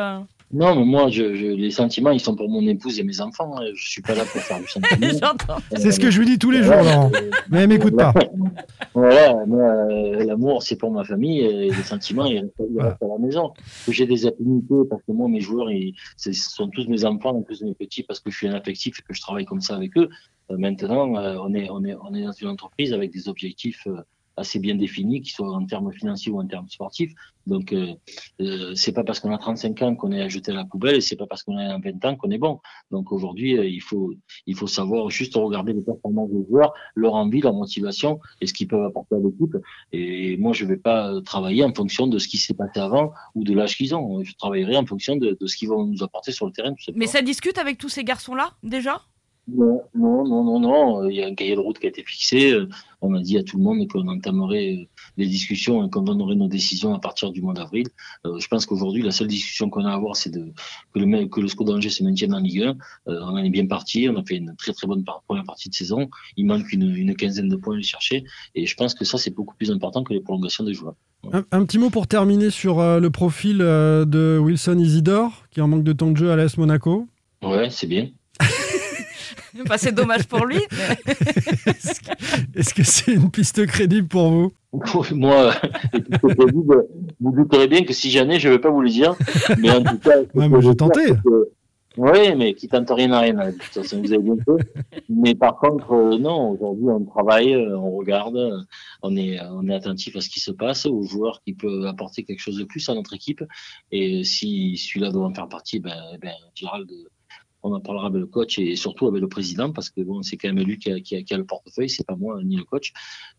Non, 0.53 0.75
mais 0.75 0.85
moi, 0.85 1.09
je, 1.09 1.23
les 1.23 1.71
sentiments, 1.71 2.11
ils 2.11 2.21
sont 2.21 2.35
pour 2.35 2.49
mon 2.49 2.65
épouse 2.67 2.99
et 2.99 3.03
mes 3.03 3.19
enfants. 3.19 3.57
Hein. 3.57 3.65
Je 3.75 3.89
suis 3.89 4.01
pas 4.01 4.15
là 4.15 4.23
pour 4.23 4.41
faire 4.41 4.59
du 4.59 4.67
sentiment. 4.67 5.33
c'est 5.75 5.91
ce 5.91 5.99
que 5.99 6.09
je 6.09 6.19
lui 6.19 6.25
dis 6.25 6.39
tous 6.39 6.51
les 6.51 6.63
jours, 6.63 6.75
Laurent. 6.75 7.11
Mais 7.49 7.61
elle 7.61 7.69
m'écoute 7.69 7.97
pas. 7.97 8.13
Voilà, 8.93 9.35
l'amour, 10.25 10.63
c'est 10.63 10.75
pour 10.75 10.89
ma 10.89 11.03
famille 11.03 11.41
et 11.41 11.69
les 11.69 11.83
sentiments, 11.83 12.25
ils 12.25 12.39
restent, 12.39 13.03
à 13.03 13.07
la 13.07 13.19
maison. 13.19 13.53
J'ai 13.87 14.07
des 14.07 14.25
affinités 14.25 14.73
parce 14.89 15.03
que 15.03 15.11
moi, 15.11 15.27
mes 15.27 15.39
joueurs, 15.39 15.69
ils, 15.69 15.93
ce 16.15 16.33
sont 16.33 16.67
tous 16.69 16.87
mes 16.87 17.05
enfants, 17.05 17.29
en 17.29 17.43
plus 17.43 17.59
de 17.59 17.65
mes 17.65 17.75
petits, 17.75 18.01
parce 18.01 18.19
que 18.19 18.31
je 18.31 18.37
suis 18.37 18.47
un 18.47 18.55
affectif 18.55 18.97
et 18.97 19.03
que 19.03 19.13
je 19.13 19.21
travaille 19.21 19.45
comme 19.45 19.61
ça 19.61 19.75
avec 19.75 19.95
eux. 19.97 20.09
Euh, 20.51 20.57
maintenant, 20.57 21.15
euh, 21.17 21.37
on, 21.41 21.53
est, 21.53 21.69
on, 21.69 21.83
est, 21.83 21.95
on 21.95 22.13
est 22.13 22.23
dans 22.23 22.31
une 22.31 22.47
entreprise 22.47 22.93
avec 22.93 23.11
des 23.11 23.27
objectifs 23.27 23.87
euh, 23.87 24.01
assez 24.39 24.59
bien 24.59 24.75
définis, 24.75 25.21
qui 25.21 25.31
soient 25.31 25.51
en 25.51 25.65
termes 25.65 25.91
financiers 25.91 26.31
ou 26.31 26.39
en 26.39 26.45
termes 26.45 26.69
sportifs. 26.69 27.11
Donc, 27.47 27.73
euh, 27.73 27.95
c'est 28.75 28.91
pas 28.91 29.03
parce 29.03 29.19
qu'on 29.19 29.33
a 29.33 29.37
35 29.39 29.81
ans 29.81 29.95
qu'on 29.95 30.11
est 30.11 30.21
à 30.21 30.27
jeter 30.27 30.51
à 30.51 30.55
la 30.55 30.65
poubelle, 30.65 30.97
et 30.97 31.01
c'est 31.01 31.15
pas 31.15 31.25
parce 31.25 31.41
qu'on 31.41 31.57
a 31.57 31.79
20 31.79 32.05
ans 32.05 32.15
qu'on 32.15 32.29
est 32.29 32.37
bon. 32.37 32.59
Donc 32.91 33.11
aujourd'hui, 33.11 33.53
il 33.53 33.81
faut 33.81 34.13
il 34.45 34.55
faut 34.55 34.67
savoir 34.67 35.09
juste 35.09 35.33
regarder 35.33 35.73
les 35.73 35.81
performances 35.81 36.29
des 36.29 36.45
joueurs, 36.47 36.71
leur 36.93 37.15
envie, 37.15 37.41
leur 37.41 37.53
motivation 37.53 38.19
et 38.41 38.45
ce 38.45 38.53
qu'ils 38.53 38.67
peuvent 38.67 38.85
apporter 38.85 39.15
à 39.15 39.17
l'équipe. 39.17 39.57
Et 39.91 40.37
moi, 40.37 40.53
je 40.53 40.65
vais 40.65 40.77
pas 40.77 41.19
travailler 41.21 41.63
en 41.63 41.73
fonction 41.73 42.05
de 42.05 42.19
ce 42.19 42.27
qui 42.27 42.37
s'est 42.37 42.53
passé 42.53 42.79
avant 42.79 43.13
ou 43.33 43.43
de 43.43 43.53
l'âge 43.55 43.75
qu'ils 43.75 43.95
ont. 43.95 44.23
Je 44.23 44.35
travaillerai 44.35 44.77
en 44.77 44.85
fonction 44.85 45.15
de, 45.15 45.35
de 45.39 45.47
ce 45.47 45.55
qu'ils 45.55 45.69
vont 45.69 45.83
nous 45.83 46.03
apporter 46.03 46.31
sur 46.31 46.45
le 46.45 46.51
terrain. 46.51 46.75
Mais 46.93 47.07
ça 47.07 47.23
discute 47.23 47.57
avec 47.57 47.79
tous 47.79 47.89
ces 47.89 48.03
garçons-là 48.03 48.51
déjà? 48.61 49.01
Non, 49.47 49.81
non, 49.95 50.43
non, 50.43 50.59
non, 50.59 51.09
Il 51.09 51.15
y 51.15 51.23
a 51.23 51.27
un 51.27 51.33
cahier 51.33 51.55
de 51.55 51.61
route 51.61 51.79
qui 51.79 51.85
a 51.85 51.89
été 51.89 52.03
fixé. 52.03 52.51
Euh, 52.51 52.67
on 53.01 53.13
a 53.15 53.21
dit 53.21 53.37
à 53.37 53.43
tout 53.43 53.57
le 53.57 53.63
monde 53.63 53.87
qu'on 53.87 54.05
entamerait 54.07 54.89
les 55.15 55.25
discussions 55.25 55.85
et 55.85 55.89
qu'on 55.89 56.01
donnerait 56.01 56.35
nos 56.35 56.49
décisions 56.49 56.93
à 56.93 56.99
partir 56.99 57.31
du 57.31 57.41
mois 57.41 57.53
d'avril. 57.53 57.87
Euh, 58.25 58.39
je 58.39 58.47
pense 58.49 58.65
qu'aujourd'hui, 58.65 59.03
la 59.03 59.11
seule 59.11 59.27
discussion 59.27 59.69
qu'on 59.69 59.85
a 59.85 59.91
à 59.91 59.93
avoir, 59.93 60.17
c'est 60.17 60.31
de 60.31 60.51
que 60.93 60.99
le 60.99 61.27
que 61.27 61.39
le 61.39 61.47
SCO 61.47 61.63
d'Angers 61.63 61.89
se 61.89 62.03
maintienne 62.03 62.33
en 62.33 62.39
Ligue 62.39 62.63
1. 62.63 62.69
Euh, 63.07 63.19
on 63.21 63.27
en 63.29 63.37
est 63.37 63.49
bien 63.49 63.67
parti. 63.67 64.09
On 64.09 64.17
a 64.17 64.23
fait 64.23 64.35
une 64.35 64.53
très 64.57 64.73
très 64.73 64.85
bonne 64.85 65.05
première 65.27 65.45
partie 65.45 65.69
de 65.69 65.75
saison. 65.75 66.09
Il 66.35 66.45
manque 66.45 66.73
une, 66.73 66.93
une 66.93 67.15
quinzaine 67.15 67.47
de 67.47 67.55
points 67.55 67.75
à 67.75 67.77
aller 67.77 67.83
chercher. 67.83 68.25
Et 68.53 68.65
je 68.65 68.75
pense 68.75 68.95
que 68.95 69.05
ça, 69.05 69.17
c'est 69.17 69.33
beaucoup 69.33 69.55
plus 69.55 69.71
important 69.71 70.03
que 70.03 70.13
les 70.13 70.19
prolongations 70.19 70.65
des 70.65 70.73
joueurs. 70.73 70.95
Un, 71.51 71.65
petit 71.65 71.77
mot 71.77 71.89
pour 71.89 72.07
terminer 72.07 72.51
sur 72.51 72.77
le 72.77 73.09
profil 73.09 73.57
de 73.57 74.39
Wilson 74.41 74.77
Isidore, 74.77 75.45
qui 75.51 75.61
en 75.61 75.67
manque 75.67 75.83
de 75.83 75.93
temps 75.93 76.11
de 76.11 76.17
jeu 76.17 76.31
à 76.31 76.35
l'AS 76.35 76.57
Monaco. 76.57 77.07
Ouais, 77.41 77.69
c'est 77.69 77.87
bien. 77.87 78.09
Bah, 79.65 79.77
c'est 79.77 79.93
dommage 79.93 80.27
pour 80.27 80.45
lui. 80.45 80.57
Est-ce 82.55 82.73
que 82.73 82.83
c'est 82.83 83.13
une 83.13 83.31
piste 83.31 83.65
crédible 83.65 84.07
pour 84.07 84.29
vous? 84.29 84.53
Moi, 85.11 85.53
vous 87.19 87.31
douterez 87.31 87.67
bien 87.67 87.83
que 87.83 87.93
si 87.93 88.11
jamais, 88.11 88.39
je 88.39 88.47
ne 88.47 88.53
vais 88.53 88.59
pas 88.59 88.69
vous 88.69 88.81
le 88.81 88.89
dire. 88.89 89.15
Mais 89.59 89.71
en 89.71 89.83
tout 89.83 89.97
cas, 89.97 90.19
ouais, 90.33 90.61
j'ai 90.61 90.75
tenté. 90.75 91.01
Oui, 91.97 92.35
mais 92.35 92.53
qui 92.53 92.67
tente 92.67 92.91
rien 92.91 93.11
à 93.11 93.21
rien. 93.21 93.33
De 93.33 93.51
toute 93.51 93.63
façon, 93.63 93.99
vous 93.99 94.13
avez 94.13 94.21
bien 94.21 94.35
fait. 94.35 95.01
Mais 95.09 95.33
par 95.33 95.57
contre, 95.57 95.91
euh, 95.93 96.17
non, 96.19 96.51
aujourd'hui, 96.51 96.85
on 96.89 97.03
travaille, 97.03 97.55
euh, 97.55 97.75
on 97.75 97.97
regarde, 97.97 98.37
on 99.01 99.17
est, 99.17 99.39
on 99.49 99.67
est 99.67 99.73
attentif 99.73 100.15
à 100.15 100.21
ce 100.21 100.29
qui 100.29 100.39
se 100.39 100.51
passe, 100.51 100.85
aux 100.85 101.01
joueurs 101.01 101.41
qui 101.41 101.53
peuvent 101.53 101.85
apporter 101.87 102.23
quelque 102.23 102.39
chose 102.39 102.57
de 102.57 102.65
plus 102.65 102.87
à 102.89 102.93
notre 102.93 103.15
équipe. 103.15 103.43
Et 103.91 104.23
si 104.23 104.77
celui-là 104.77 105.11
doit 105.11 105.25
en 105.25 105.33
faire 105.33 105.49
partie, 105.49 105.79
ben, 105.79 105.99
ben 106.21 106.35
Gérald 106.53 106.87
on 107.67 107.73
en 107.73 107.79
parlera 107.79 108.07
avec 108.07 108.19
le 108.19 108.27
coach 108.27 108.59
et 108.59 108.75
surtout 108.75 109.07
avec 109.07 109.21
le 109.21 109.27
président 109.27 109.71
parce 109.71 109.89
que 109.89 110.01
bon, 110.01 110.21
c'est 110.21 110.37
quand 110.37 110.51
même 110.51 110.63
lui 110.65 110.77
qui 110.77 110.91
a, 110.91 110.99
qui 110.99 111.15
a, 111.15 111.23
qui 111.23 111.33
a 111.33 111.37
le 111.37 111.45
portefeuille, 111.45 111.89
c'est 111.89 112.05
pas 112.05 112.15
moi 112.15 112.41
ni 112.43 112.55
le 112.55 112.63
coach. 112.63 112.93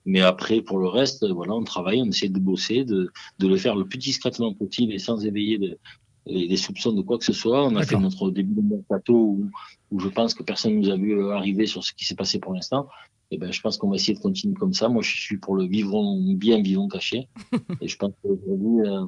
Mais 0.04 0.20
après, 0.20 0.60
pour 0.62 0.78
le 0.78 0.88
reste, 0.88 1.26
voilà, 1.28 1.54
on 1.54 1.64
travaille, 1.64 2.02
on 2.02 2.06
essaie 2.06 2.28
de 2.28 2.38
bosser, 2.38 2.84
de, 2.84 3.10
de 3.38 3.48
le 3.48 3.56
faire 3.56 3.76
le 3.76 3.86
plus 3.86 3.98
discrètement 3.98 4.54
possible 4.54 4.92
et 4.92 4.98
sans 4.98 5.24
éveiller 5.24 5.58
de, 5.58 5.78
les, 6.26 6.56
soupçons 6.56 6.92
de 6.92 7.02
quoi 7.02 7.18
que 7.18 7.24
ce 7.24 7.32
soit. 7.32 7.64
On 7.64 7.76
a 7.76 7.84
fait 7.84 7.98
notre 7.98 8.30
début 8.30 8.60
de 8.62 8.76
mercato 8.76 9.14
où, 9.14 9.50
où 9.90 10.00
je 10.00 10.08
pense 10.08 10.34
que 10.34 10.42
personne 10.42 10.78
nous 10.78 10.90
a 10.90 10.96
vu 10.96 11.30
arriver 11.30 11.66
sur 11.66 11.84
ce 11.84 11.92
qui 11.92 12.04
s'est 12.04 12.14
passé 12.14 12.38
pour 12.38 12.54
l'instant. 12.54 12.88
Et 13.30 13.36
ben, 13.36 13.52
je 13.52 13.60
pense 13.60 13.76
qu'on 13.76 13.90
va 13.90 13.96
essayer 13.96 14.14
de 14.14 14.20
continuer 14.20 14.54
comme 14.54 14.72
ça. 14.72 14.88
Moi, 14.88 15.02
je 15.02 15.20
suis 15.20 15.36
pour 15.36 15.54
le 15.54 15.64
vivant 15.64 16.18
bien, 16.34 16.62
vivant 16.62 16.88
caché. 16.88 17.28
Et 17.80 17.88
je 17.88 17.96
pense 17.96 18.12
qu'aujourd'hui, 18.22 18.88
euh, 18.88 19.04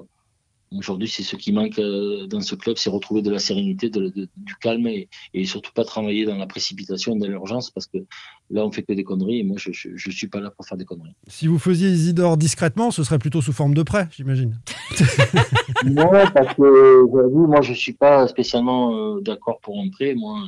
Aujourd'hui, 0.79 1.09
c'est 1.09 1.25
ce 1.25 1.35
qui 1.35 1.53
manque 1.53 1.81
euh, 1.81 2.29
dans 2.29 2.41
ce 2.41 2.55
club, 2.55 2.77
c'est 2.77 2.91
retrouver 2.91 3.23
de 3.23 3.31
la 3.31 3.41
sérénité, 3.41 3.91
de, 3.91 4.13
du 4.37 4.55
calme 4.61 4.87
et, 4.87 5.09
et, 5.35 5.45
surtout 5.45 5.73
pas 5.73 5.85
travailler 5.85 6.25
dans 6.27 6.37
la 6.37 6.47
précipitation, 6.47 7.17
dans 7.17 7.27
l'urgence, 7.27 7.73
parce 7.73 7.89
que 7.89 7.99
là, 8.51 8.65
on 8.65 8.71
fait 8.71 8.85
que 8.85 8.93
des 8.93 9.03
conneries 9.03 9.41
et 9.41 9.43
moi, 9.43 9.57
je, 9.59 9.73
je, 9.73 10.11
suis 10.13 10.29
pas 10.29 10.39
là 10.39 10.51
pour 10.51 10.65
faire 10.65 10.79
des 10.79 10.85
conneries. 10.85 11.17
Si 11.27 11.49
vous 11.49 11.59
faisiez 11.59 11.89
Isidore 11.89 12.37
discrètement, 12.37 12.93
ce 12.93 13.03
serait 13.03 13.19
plutôt 13.19 13.43
sous 13.43 13.53
forme 13.53 13.75
de 13.75 13.83
prêt, 13.83 14.07
j'imagine. 14.13 14.61
non, 15.85 16.09
parce 16.33 16.55
que 16.55 17.47
moi, 17.49 17.63
je 17.63 17.73
suis 17.73 17.95
pas 17.95 18.29
spécialement 18.29 19.17
euh, 19.17 19.21
d'accord 19.23 19.59
pour 19.63 19.81
un 19.81 19.89
prêt. 19.91 20.15
Moi, 20.15 20.39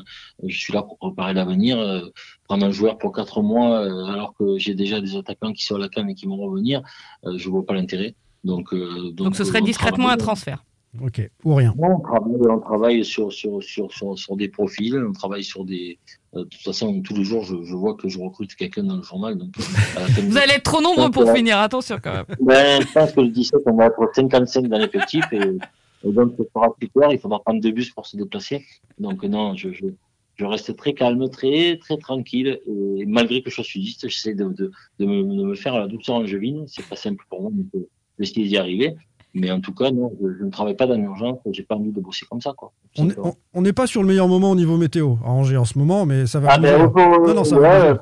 je 0.46 0.56
suis 0.56 0.72
là 0.72 0.82
pour 0.82 0.98
préparer 0.98 1.34
l'avenir. 1.34 1.80
Euh, 1.80 2.00
prendre 2.44 2.64
un 2.64 2.70
joueur 2.70 2.96
pour 2.96 3.12
quatre 3.12 3.42
mois, 3.42 3.80
alors 4.08 4.34
que 4.38 4.56
j'ai 4.58 4.74
déjà 4.74 5.00
des 5.00 5.16
attaquants 5.16 5.52
qui 5.52 5.64
sont 5.64 5.74
à 5.74 5.78
la 5.80 5.88
canne 5.88 6.10
et 6.10 6.14
qui 6.14 6.26
vont 6.26 6.36
revenir, 6.36 6.82
je 7.24 7.48
vois 7.48 7.64
pas 7.66 7.74
l'intérêt. 7.74 8.14
Donc, 8.44 8.72
euh, 8.72 9.10
donc, 9.12 9.36
ce 9.36 9.44
serait 9.44 9.62
discrètement 9.62 10.08
un 10.08 10.16
transfert. 10.16 10.64
Ok, 11.00 11.26
ou 11.44 11.54
rien. 11.54 11.74
on 11.78 12.00
travaille, 12.00 12.50
on 12.50 12.60
travaille 12.60 13.04
sur, 13.04 13.32
sur, 13.32 13.62
sur, 13.62 13.90
sur, 13.90 14.36
des 14.36 14.48
profils, 14.48 14.94
on 14.94 15.12
travaille 15.12 15.42
sur 15.42 15.64
des. 15.64 15.98
Euh, 16.34 16.40
de 16.40 16.44
toute 16.44 16.60
façon, 16.60 17.00
tous 17.00 17.16
les 17.16 17.24
jours, 17.24 17.44
je, 17.44 17.62
je 17.62 17.74
vois 17.74 17.94
que 17.94 18.10
je 18.10 18.18
recrute 18.18 18.54
quelqu'un 18.54 18.82
dans 18.82 18.96
le 18.96 19.02
journal. 19.02 19.38
Donc, 19.38 19.54
euh, 19.58 20.06
Vous 20.28 20.36
allez 20.36 20.52
être 20.54 20.64
trop 20.64 20.82
nombreux 20.82 21.10
pour 21.10 21.32
finir, 21.32 21.58
attention 21.58 21.96
quand 22.02 22.12
même. 22.12 22.26
Ben, 22.40 22.82
je 22.82 22.92
pense 22.92 23.12
que 23.12 23.20
le 23.22 23.28
17, 23.28 23.60
on 23.66 23.76
va 23.76 23.86
être 23.86 24.10
55 24.14 24.66
dans 24.66 24.78
l'effectif 24.78 25.24
et, 25.32 25.38
et 25.38 26.12
donc 26.12 26.34
ce 26.36 26.44
sera 26.54 26.74
plus 26.74 26.90
clair. 26.90 27.10
Il 27.10 27.18
faudra 27.18 27.40
prendre 27.40 27.62
deux 27.62 27.72
bus 27.72 27.90
pour 27.90 28.06
se 28.06 28.18
déplacer. 28.18 28.62
Donc, 28.98 29.22
non, 29.24 29.56
je, 29.56 29.72
je, 29.72 29.86
je 30.34 30.44
reste 30.44 30.76
très 30.76 30.92
calme, 30.92 31.26
très 31.30 31.78
très 31.78 31.96
tranquille. 31.96 32.60
Et 32.66 33.06
malgré 33.06 33.40
que 33.40 33.48
je 33.48 33.54
sois 33.54 33.64
sudiste, 33.64 34.10
j'essaie 34.10 34.34
de, 34.34 34.44
de, 34.44 34.70
de, 34.98 35.06
me, 35.06 35.22
de 35.22 35.44
me 35.44 35.54
faire 35.54 35.78
la 35.78 35.86
douceur 35.86 36.16
angevine. 36.16 36.64
C'est 36.66 36.86
pas 36.86 36.96
simple 36.96 37.24
pour 37.30 37.40
moi. 37.40 37.50
Mais 37.54 37.80
essayer 38.22 38.46
d'y 38.46 38.56
arriver. 38.56 38.94
Mais 39.34 39.50
en 39.50 39.60
tout 39.60 39.74
cas, 39.74 39.90
non, 39.90 40.12
je, 40.20 40.44
ne 40.44 40.50
travaille 40.50 40.76
pas 40.76 40.86
dans 40.86 40.96
l'urgence, 40.96 41.38
j'ai 41.50 41.62
pas 41.62 41.76
envie 41.76 41.92
de 41.92 42.00
bosser 42.00 42.26
comme 42.26 42.40
ça. 42.40 42.52
Quoi, 42.56 42.72
on 42.98 43.62
n'est 43.62 43.72
pas 43.72 43.86
sur 43.86 44.02
le 44.02 44.08
meilleur 44.08 44.28
moment 44.28 44.50
au 44.50 44.54
niveau 44.54 44.76
météo 44.76 45.14
à 45.24 45.30
Angers 45.30 45.56
en 45.56 45.64
ce 45.64 45.78
moment, 45.78 46.06
mais 46.06 46.26
ça 46.26 46.40
va 46.40 46.50
ah, 46.52 46.58
bouger. 46.58 46.78
non, 47.26 47.34
non, 47.34 47.44
ça, 47.44 47.58
va, 47.58 47.94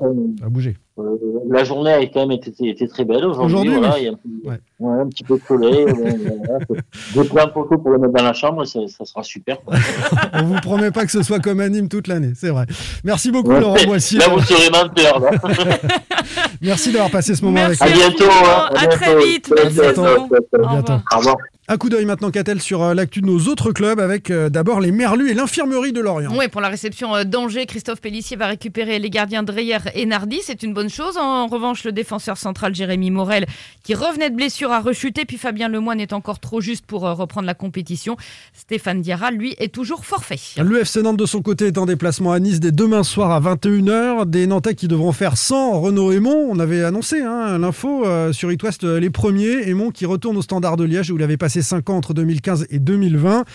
bouger. 0.49 0.77
Euh, 0.99 1.03
la 1.49 1.63
journée 1.63 1.91
a 1.91 2.05
quand 2.07 2.27
même 2.27 2.31
été, 2.31 2.87
très 2.87 3.05
belle 3.05 3.25
aujourd'hui. 3.25 3.69
Voilà, 3.69 3.99
il 3.99 4.05
y 4.05 4.07
a 4.07 4.11
un, 4.11 4.49
ouais. 4.49 4.59
Ouais, 4.79 5.01
un, 5.01 5.07
petit 5.07 5.23
peu 5.23 5.37
de 5.37 5.43
soleil. 5.43 5.85
J'ai 7.13 7.23
plein 7.23 7.45
de 7.45 7.51
photos 7.51 7.79
pour 7.81 7.91
le 7.91 7.99
mettre 7.99 8.13
dans 8.13 8.23
la 8.23 8.33
chambre, 8.33 8.65
ça, 8.65 8.79
ça 8.87 9.05
sera 9.05 9.23
super. 9.23 9.57
on 10.33 10.43
vous 10.43 10.59
promet 10.61 10.91
pas 10.91 11.05
que 11.05 11.11
ce 11.11 11.23
soit 11.23 11.39
comme 11.39 11.59
anime 11.61 11.87
toute 11.87 12.07
l'année, 12.07 12.33
c'est 12.35 12.49
vrai. 12.49 12.65
Merci 13.03 13.31
beaucoup 13.31 13.51
Laurent 13.51 13.77
Boissier. 13.85 14.19
Là, 14.19 14.27
vous 14.29 14.41
serez 14.41 14.69
menteur. 14.69 15.21
Merci 16.61 16.91
d'avoir 16.91 17.11
passé 17.11 17.35
ce 17.35 17.43
moment 17.43 17.63
avec 17.63 17.79
nous. 17.79 17.87
À 17.87 17.91
bientôt. 17.91 18.25
Hein. 18.25 18.69
À, 18.75 18.87
très 18.87 19.17
vite. 19.17 19.49
Bonne 19.49 19.71
saison. 19.71 20.05
À 20.05 20.57
bientôt. 20.57 20.93
Au 21.13 21.17
revoir. 21.17 21.37
Un 21.71 21.77
coup 21.77 21.87
d'œil 21.87 22.03
maintenant, 22.03 22.31
Catel, 22.31 22.61
sur 22.61 22.83
euh, 22.83 22.93
l'actu 22.93 23.21
de 23.21 23.27
nos 23.27 23.47
autres 23.47 23.71
clubs 23.71 24.01
avec 24.01 24.29
euh, 24.29 24.49
d'abord 24.49 24.81
les 24.81 24.91
Merlus 24.91 25.31
et 25.31 25.33
l'infirmerie 25.33 25.93
de 25.93 26.01
Lorient. 26.01 26.33
Oui, 26.37 26.49
pour 26.49 26.59
la 26.59 26.67
réception 26.67 27.15
euh, 27.15 27.23
d'Angers, 27.23 27.65
Christophe 27.65 28.01
Pellissier 28.01 28.35
va 28.35 28.47
récupérer 28.47 28.99
les 28.99 29.09
gardiens 29.09 29.41
Dreyer 29.41 29.77
et 29.93 30.05
Nardi. 30.05 30.41
C'est 30.43 30.63
une 30.63 30.73
bonne 30.73 30.89
chose. 30.89 31.15
En 31.15 31.47
revanche, 31.47 31.85
le 31.85 31.93
défenseur 31.93 32.35
central 32.35 32.75
Jérémy 32.75 33.09
Morel, 33.09 33.45
qui 33.83 33.95
revenait 33.95 34.29
de 34.29 34.35
blessure, 34.35 34.69
a 34.73 34.81
rechuté. 34.81 35.23
Puis 35.23 35.37
Fabien 35.37 35.69
Lemoyne 35.69 36.01
est 36.01 36.11
encore 36.11 36.39
trop 36.39 36.59
juste 36.59 36.85
pour 36.85 37.03
reprendre 37.03 37.47
la 37.47 37.53
compétition. 37.53 38.17
Stéphane 38.51 39.01
Diarra, 39.01 39.31
lui, 39.31 39.55
est 39.57 39.73
toujours 39.73 40.03
forfait. 40.03 40.41
Le 40.61 40.81
FC 40.81 41.01
Nantes, 41.01 41.15
de 41.15 41.25
son 41.25 41.41
côté, 41.41 41.67
est 41.67 41.77
en 41.77 41.85
déplacement 41.85 42.33
à 42.33 42.39
Nice 42.41 42.59
dès 42.59 42.73
demain 42.73 43.03
soir 43.03 43.31
à 43.31 43.39
21h. 43.39 44.25
Des 44.25 44.45
Nantais 44.45 44.75
qui 44.75 44.89
devront 44.89 45.13
faire 45.13 45.37
sans 45.37 45.79
Renaud 45.79 46.11
Aymon. 46.11 46.49
On 46.49 46.59
avait 46.59 46.83
annoncé 46.83 47.21
hein, 47.21 47.57
l'info 47.57 48.05
sur 48.33 48.51
It 48.51 48.61
West 48.61 48.83
les 48.83 49.09
premiers. 49.09 49.69
Aymon 49.69 49.91
qui 49.91 50.05
retourne 50.05 50.35
au 50.35 50.41
Standard 50.41 50.75
de 50.75 50.83
Liège 50.83 51.11
où 51.11 51.15
il 51.15 51.23
avait 51.23 51.37
passé 51.37 51.60
5 51.61 51.89
ans 51.89 51.97
entre 51.97 52.13
2000 52.13 52.31
2015 52.31 52.67
et 52.69 52.79
2020. 52.79 53.45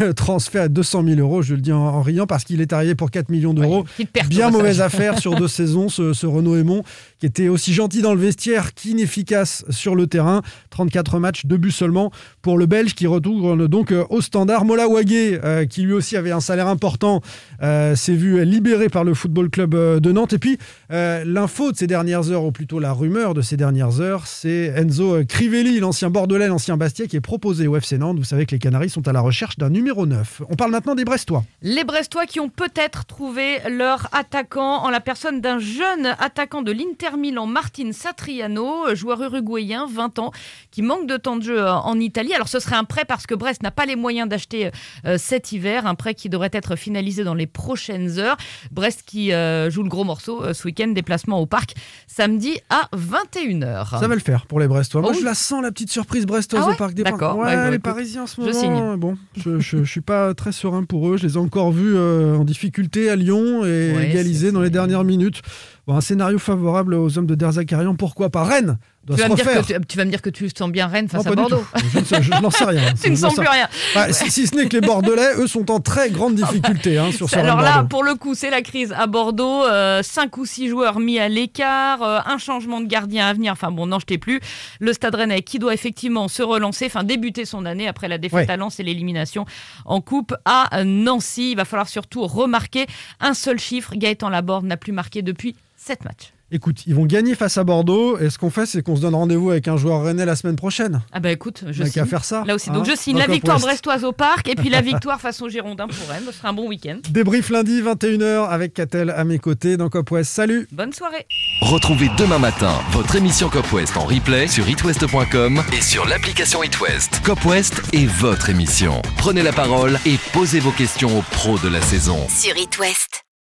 Le 0.00 0.12
transfert 0.14 0.62
à 0.62 0.68
200 0.68 1.04
000 1.04 1.20
euros, 1.20 1.42
je 1.42 1.54
le 1.54 1.60
dis 1.60 1.72
en, 1.72 2.02
riant, 2.02 2.26
parce 2.26 2.44
qu'il 2.44 2.60
est 2.60 2.72
arrivé 2.72 2.94
pour 2.94 3.10
4 3.10 3.28
millions 3.28 3.54
d'euros. 3.54 3.84
Bien 4.28 4.50
mauvaise 4.50 4.80
affaire 4.80 5.18
sur 5.18 5.36
deux 5.36 5.48
saisons, 5.48 5.88
ce, 5.88 6.12
ce 6.12 6.26
Renault 6.26 6.56
Aymon, 6.56 6.82
qui 7.20 7.26
était 7.26 7.48
aussi 7.48 7.72
gentil 7.72 8.02
dans 8.02 8.12
le 8.12 8.20
vestiaire 8.20 8.74
qu'inefficace 8.74 9.64
sur 9.70 9.94
le 9.94 10.06
terrain. 10.06 10.42
34 10.70 11.20
matchs, 11.20 11.46
2 11.46 11.56
buts 11.56 11.70
seulement 11.70 12.10
pour 12.42 12.58
le 12.58 12.66
Belge 12.66 12.94
qui 12.94 13.06
retourne 13.06 13.66
donc 13.68 13.92
euh, 13.92 14.04
au 14.10 14.20
standard. 14.20 14.64
Mola 14.64 14.88
Wagé, 14.88 15.38
euh, 15.44 15.64
qui 15.64 15.82
lui 15.82 15.92
aussi 15.92 16.16
avait 16.16 16.32
un 16.32 16.40
salaire 16.40 16.66
important, 16.66 17.20
euh, 17.62 17.94
s'est 17.94 18.14
vu 18.14 18.44
libéré 18.44 18.88
par 18.88 19.04
le 19.04 19.14
Football 19.14 19.50
Club 19.50 19.74
de 19.74 20.12
Nantes. 20.12 20.32
Et 20.32 20.38
puis, 20.38 20.58
l'info 20.90 21.72
de 21.72 21.76
ces 21.76 21.86
dernières 21.86 22.30
heures, 22.30 22.44
ou 22.44 22.52
plutôt 22.52 22.80
la 22.80 22.92
rumeur 22.92 23.34
de 23.34 23.42
ces 23.42 23.56
dernières 23.56 24.00
heures, 24.00 24.26
c'est 24.26 24.72
Enzo 24.76 25.24
Crivelli, 25.24 25.78
l'ancien 25.78 26.10
Bordelais, 26.10 26.48
l'ancien 26.48 26.76
Bastia, 26.76 27.06
qui 27.06 27.16
est 27.16 27.20
proposé 27.38 27.68
au 27.68 27.76
FC 27.76 27.98
Nantes 27.98 28.18
vous 28.18 28.24
savez 28.24 28.46
que 28.46 28.50
les 28.50 28.58
Canaries 28.58 28.90
sont 28.90 29.06
à 29.06 29.12
la 29.12 29.20
recherche 29.20 29.58
d'un 29.58 29.70
numéro 29.70 30.06
9. 30.06 30.42
On 30.50 30.56
parle 30.56 30.72
maintenant 30.72 30.96
des 30.96 31.04
Brestois. 31.04 31.44
Les 31.62 31.84
Brestois 31.84 32.26
qui 32.26 32.40
ont 32.40 32.48
peut-être 32.48 33.04
trouvé 33.04 33.60
leur 33.70 34.08
attaquant 34.10 34.82
en 34.82 34.90
la 34.90 34.98
personne 34.98 35.40
d'un 35.40 35.60
jeune 35.60 36.06
attaquant 36.18 36.62
de 36.62 36.72
l'Inter 36.72 37.16
Milan, 37.16 37.46
Martin 37.46 37.92
Satriano, 37.92 38.92
joueur 38.96 39.22
uruguayen, 39.22 39.86
20 39.86 40.18
ans, 40.18 40.32
qui 40.72 40.82
manque 40.82 41.06
de 41.06 41.16
temps 41.16 41.36
de 41.36 41.44
jeu 41.44 41.60
euh, 41.60 41.72
en 41.72 42.00
Italie. 42.00 42.34
Alors 42.34 42.48
ce 42.48 42.58
serait 42.58 42.74
un 42.74 42.82
prêt 42.82 43.04
parce 43.04 43.24
que 43.28 43.36
Brest 43.36 43.62
n'a 43.62 43.70
pas 43.70 43.86
les 43.86 43.94
moyens 43.94 44.28
d'acheter 44.28 44.72
euh, 45.04 45.16
cet 45.16 45.52
hiver, 45.52 45.86
un 45.86 45.94
prêt 45.94 46.14
qui 46.14 46.28
devrait 46.28 46.50
être 46.52 46.74
finalisé 46.74 47.22
dans 47.22 47.34
les 47.34 47.46
prochaines 47.46 48.18
heures. 48.18 48.36
Brest 48.72 49.04
qui 49.06 49.32
euh, 49.32 49.70
joue 49.70 49.84
le 49.84 49.88
gros 49.88 50.02
morceau 50.02 50.52
ce 50.52 50.64
week-end, 50.64 50.88
déplacement 50.88 51.38
au 51.38 51.46
parc, 51.46 51.76
samedi 52.08 52.58
à 52.68 52.88
21h. 52.96 54.00
Ça 54.00 54.08
va 54.08 54.14
le 54.14 54.20
faire 54.20 54.46
pour 54.46 54.58
les 54.58 54.66
Brestois. 54.66 55.02
Moi, 55.02 55.12
oh 55.14 55.16
je 55.16 55.24
la 55.24 55.34
sens, 55.34 55.62
la 55.62 55.70
petite 55.70 55.92
surprise 55.92 56.26
brestoise 56.26 56.64
ah 56.66 56.72
au 56.72 56.74
parc 56.74 56.94
des 56.94 57.04
D'accord. 57.18 57.38
Ouais, 57.38 57.70
les 57.70 57.78
Parisiens 57.78 58.22
en 58.22 58.26
ce 58.26 58.40
moment. 58.40 58.52
Je 58.52 58.58
signe. 58.58 58.96
Bon, 58.96 59.16
je, 59.36 59.58
je, 59.58 59.84
suis 59.84 60.00
pas 60.00 60.34
très 60.34 60.52
serein 60.52 60.84
pour 60.84 61.08
eux. 61.08 61.16
Je 61.16 61.26
les 61.26 61.34
ai 61.34 61.38
encore 61.38 61.72
vus 61.72 61.98
en 61.98 62.44
difficulté 62.44 63.10
à 63.10 63.16
Lyon 63.16 63.64
et 63.64 63.94
égalisés 64.08 64.52
dans 64.52 64.60
les 64.60 64.70
dernières 64.70 65.04
minutes. 65.04 65.42
Bon, 65.86 65.94
un 65.94 66.00
scénario 66.00 66.38
favorable 66.38 66.94
aux 66.94 67.18
hommes 67.18 67.26
de 67.26 67.34
Derzakarian, 67.34 67.94
pourquoi 67.94 68.30
pas 68.30 68.44
Rennes? 68.44 68.78
Tu 69.16 69.22
vas, 69.22 69.28
me 69.28 69.34
dire 69.34 69.44
que 69.44 69.84
tu, 69.86 69.96
vas 69.96 70.04
me 70.04 70.10
dire 70.10 70.22
que 70.22 70.30
tu 70.30 70.48
sens 70.56 70.70
bien 70.70 70.86
Rennes 70.86 71.08
face 71.08 71.26
à 71.26 71.34
Bordeaux. 71.34 71.64
Je, 71.76 72.40
n'en 72.40 72.50
sais 72.50 72.64
rien. 72.64 72.92
tu 73.02 73.10
ne 73.10 73.16
sens 73.16 73.34
plus 73.34 73.48
rien. 73.48 73.68
si, 74.12 74.46
ce 74.46 74.54
n'est 74.54 74.68
que 74.68 74.76
les 74.76 74.86
Bordelais, 74.86 75.34
eux, 75.36 75.46
sont 75.46 75.70
en 75.70 75.80
très 75.80 76.10
grande 76.10 76.34
difficulté 76.36 76.98
hein, 76.98 77.10
sur 77.12 77.28
ce 77.28 77.36
Alors 77.36 77.60
là, 77.60 77.84
pour 77.88 78.04
le 78.04 78.14
coup, 78.14 78.34
c'est 78.34 78.50
la 78.50 78.62
crise 78.62 78.92
à 78.96 79.06
Bordeaux. 79.06 79.64
Euh, 79.64 80.02
cinq 80.02 80.36
ou 80.36 80.44
six 80.44 80.68
joueurs 80.68 81.00
mis 81.00 81.18
à 81.18 81.28
l'écart, 81.28 82.02
euh, 82.02 82.18
un 82.24 82.38
changement 82.38 82.80
de 82.80 82.86
gardien 82.86 83.26
à 83.26 83.32
venir. 83.32 83.52
Enfin 83.52 83.70
bon, 83.70 83.86
n'en 83.86 83.98
jetez 83.98 84.18
plus. 84.18 84.40
Le 84.80 84.92
Stade 84.92 85.14
Rennais 85.14 85.42
qui 85.42 85.58
doit 85.58 85.74
effectivement 85.74 86.28
se 86.28 86.42
relancer, 86.42 86.86
enfin 86.86 87.04
débuter 87.04 87.44
son 87.44 87.64
année 87.64 87.88
après 87.88 88.08
la 88.08 88.18
défaite 88.18 88.50
à 88.50 88.56
Lens 88.56 88.78
et 88.80 88.82
l'élimination 88.82 89.46
en 89.84 90.00
Coupe 90.00 90.34
à 90.44 90.84
Nancy. 90.84 91.52
Il 91.52 91.56
va 91.56 91.64
falloir 91.64 91.88
surtout 91.88 92.26
remarquer 92.26 92.86
un 93.20 93.34
seul 93.34 93.58
chiffre. 93.58 93.94
Gaëtan 93.94 94.28
Laborde 94.28 94.64
n'a 94.64 94.76
plus 94.76 94.92
marqué 94.92 95.22
depuis 95.22 95.56
sept 95.76 96.04
matchs. 96.04 96.32
Écoute, 96.50 96.86
ils 96.86 96.94
vont 96.94 97.04
gagner 97.04 97.34
face 97.34 97.58
à 97.58 97.64
Bordeaux. 97.64 98.18
Et 98.18 98.30
ce 98.30 98.38
qu'on 98.38 98.48
fait, 98.48 98.64
c'est 98.64 98.82
qu'on 98.82 98.96
se 98.96 99.02
donne 99.02 99.14
rendez-vous 99.14 99.50
avec 99.50 99.68
un 99.68 99.76
joueur 99.76 100.02
rennais 100.02 100.24
la 100.24 100.34
semaine 100.34 100.56
prochaine. 100.56 101.02
Ah 101.12 101.20
bah 101.20 101.30
écoute, 101.30 101.64
je 101.68 101.82
signe. 101.82 101.92
qu'à 101.92 102.06
faire 102.06 102.24
ça. 102.24 102.42
Là 102.46 102.54
aussi. 102.54 102.70
Donc 102.70 102.88
hein, 102.88 102.92
je 102.92 102.96
signe 102.98 103.18
la 103.18 103.26
victoire 103.26 103.60
brestoise 103.60 104.02
au 104.04 104.12
parc 104.12 104.48
et 104.48 104.54
puis 104.54 104.70
la 104.70 104.80
victoire 104.92 105.20
face 105.20 105.42
au 105.42 105.50
Girondins 105.50 105.88
pour 105.88 106.08
Rennes. 106.08 106.22
Ce 106.26 106.32
sera 106.32 106.48
un 106.48 106.52
bon 106.54 106.66
week-end. 106.66 106.96
Débrief 107.10 107.50
lundi 107.50 107.82
21h 107.82 108.48
avec 108.48 108.72
Catel 108.72 109.10
à 109.10 109.24
mes 109.24 109.38
côtés 109.38 109.76
dans 109.76 109.90
Cop 109.90 110.10
West. 110.10 110.32
Salut. 110.32 110.66
Bonne 110.72 110.94
soirée. 110.94 111.26
Retrouvez 111.60 112.08
demain 112.16 112.38
matin 112.38 112.72
votre 112.92 113.14
émission 113.16 113.50
Cop 113.50 113.70
West 113.74 113.98
en 113.98 114.06
replay 114.06 114.46
sur 114.48 114.66
itwest.com 114.66 115.62
et 115.76 115.82
sur 115.82 116.06
l'application 116.06 116.62
itwest. 116.62 117.20
Cop 117.24 117.44
West 117.44 117.82
est 117.92 118.06
votre 118.06 118.48
émission. 118.48 119.02
Prenez 119.18 119.42
la 119.42 119.52
parole 119.52 119.98
et 120.06 120.16
posez 120.32 120.60
vos 120.60 120.72
questions 120.72 121.18
aux 121.18 121.22
pros 121.30 121.58
de 121.58 121.68
la 121.68 121.82
saison. 121.82 122.26
Sur 122.30 122.56
itwest. 122.56 123.27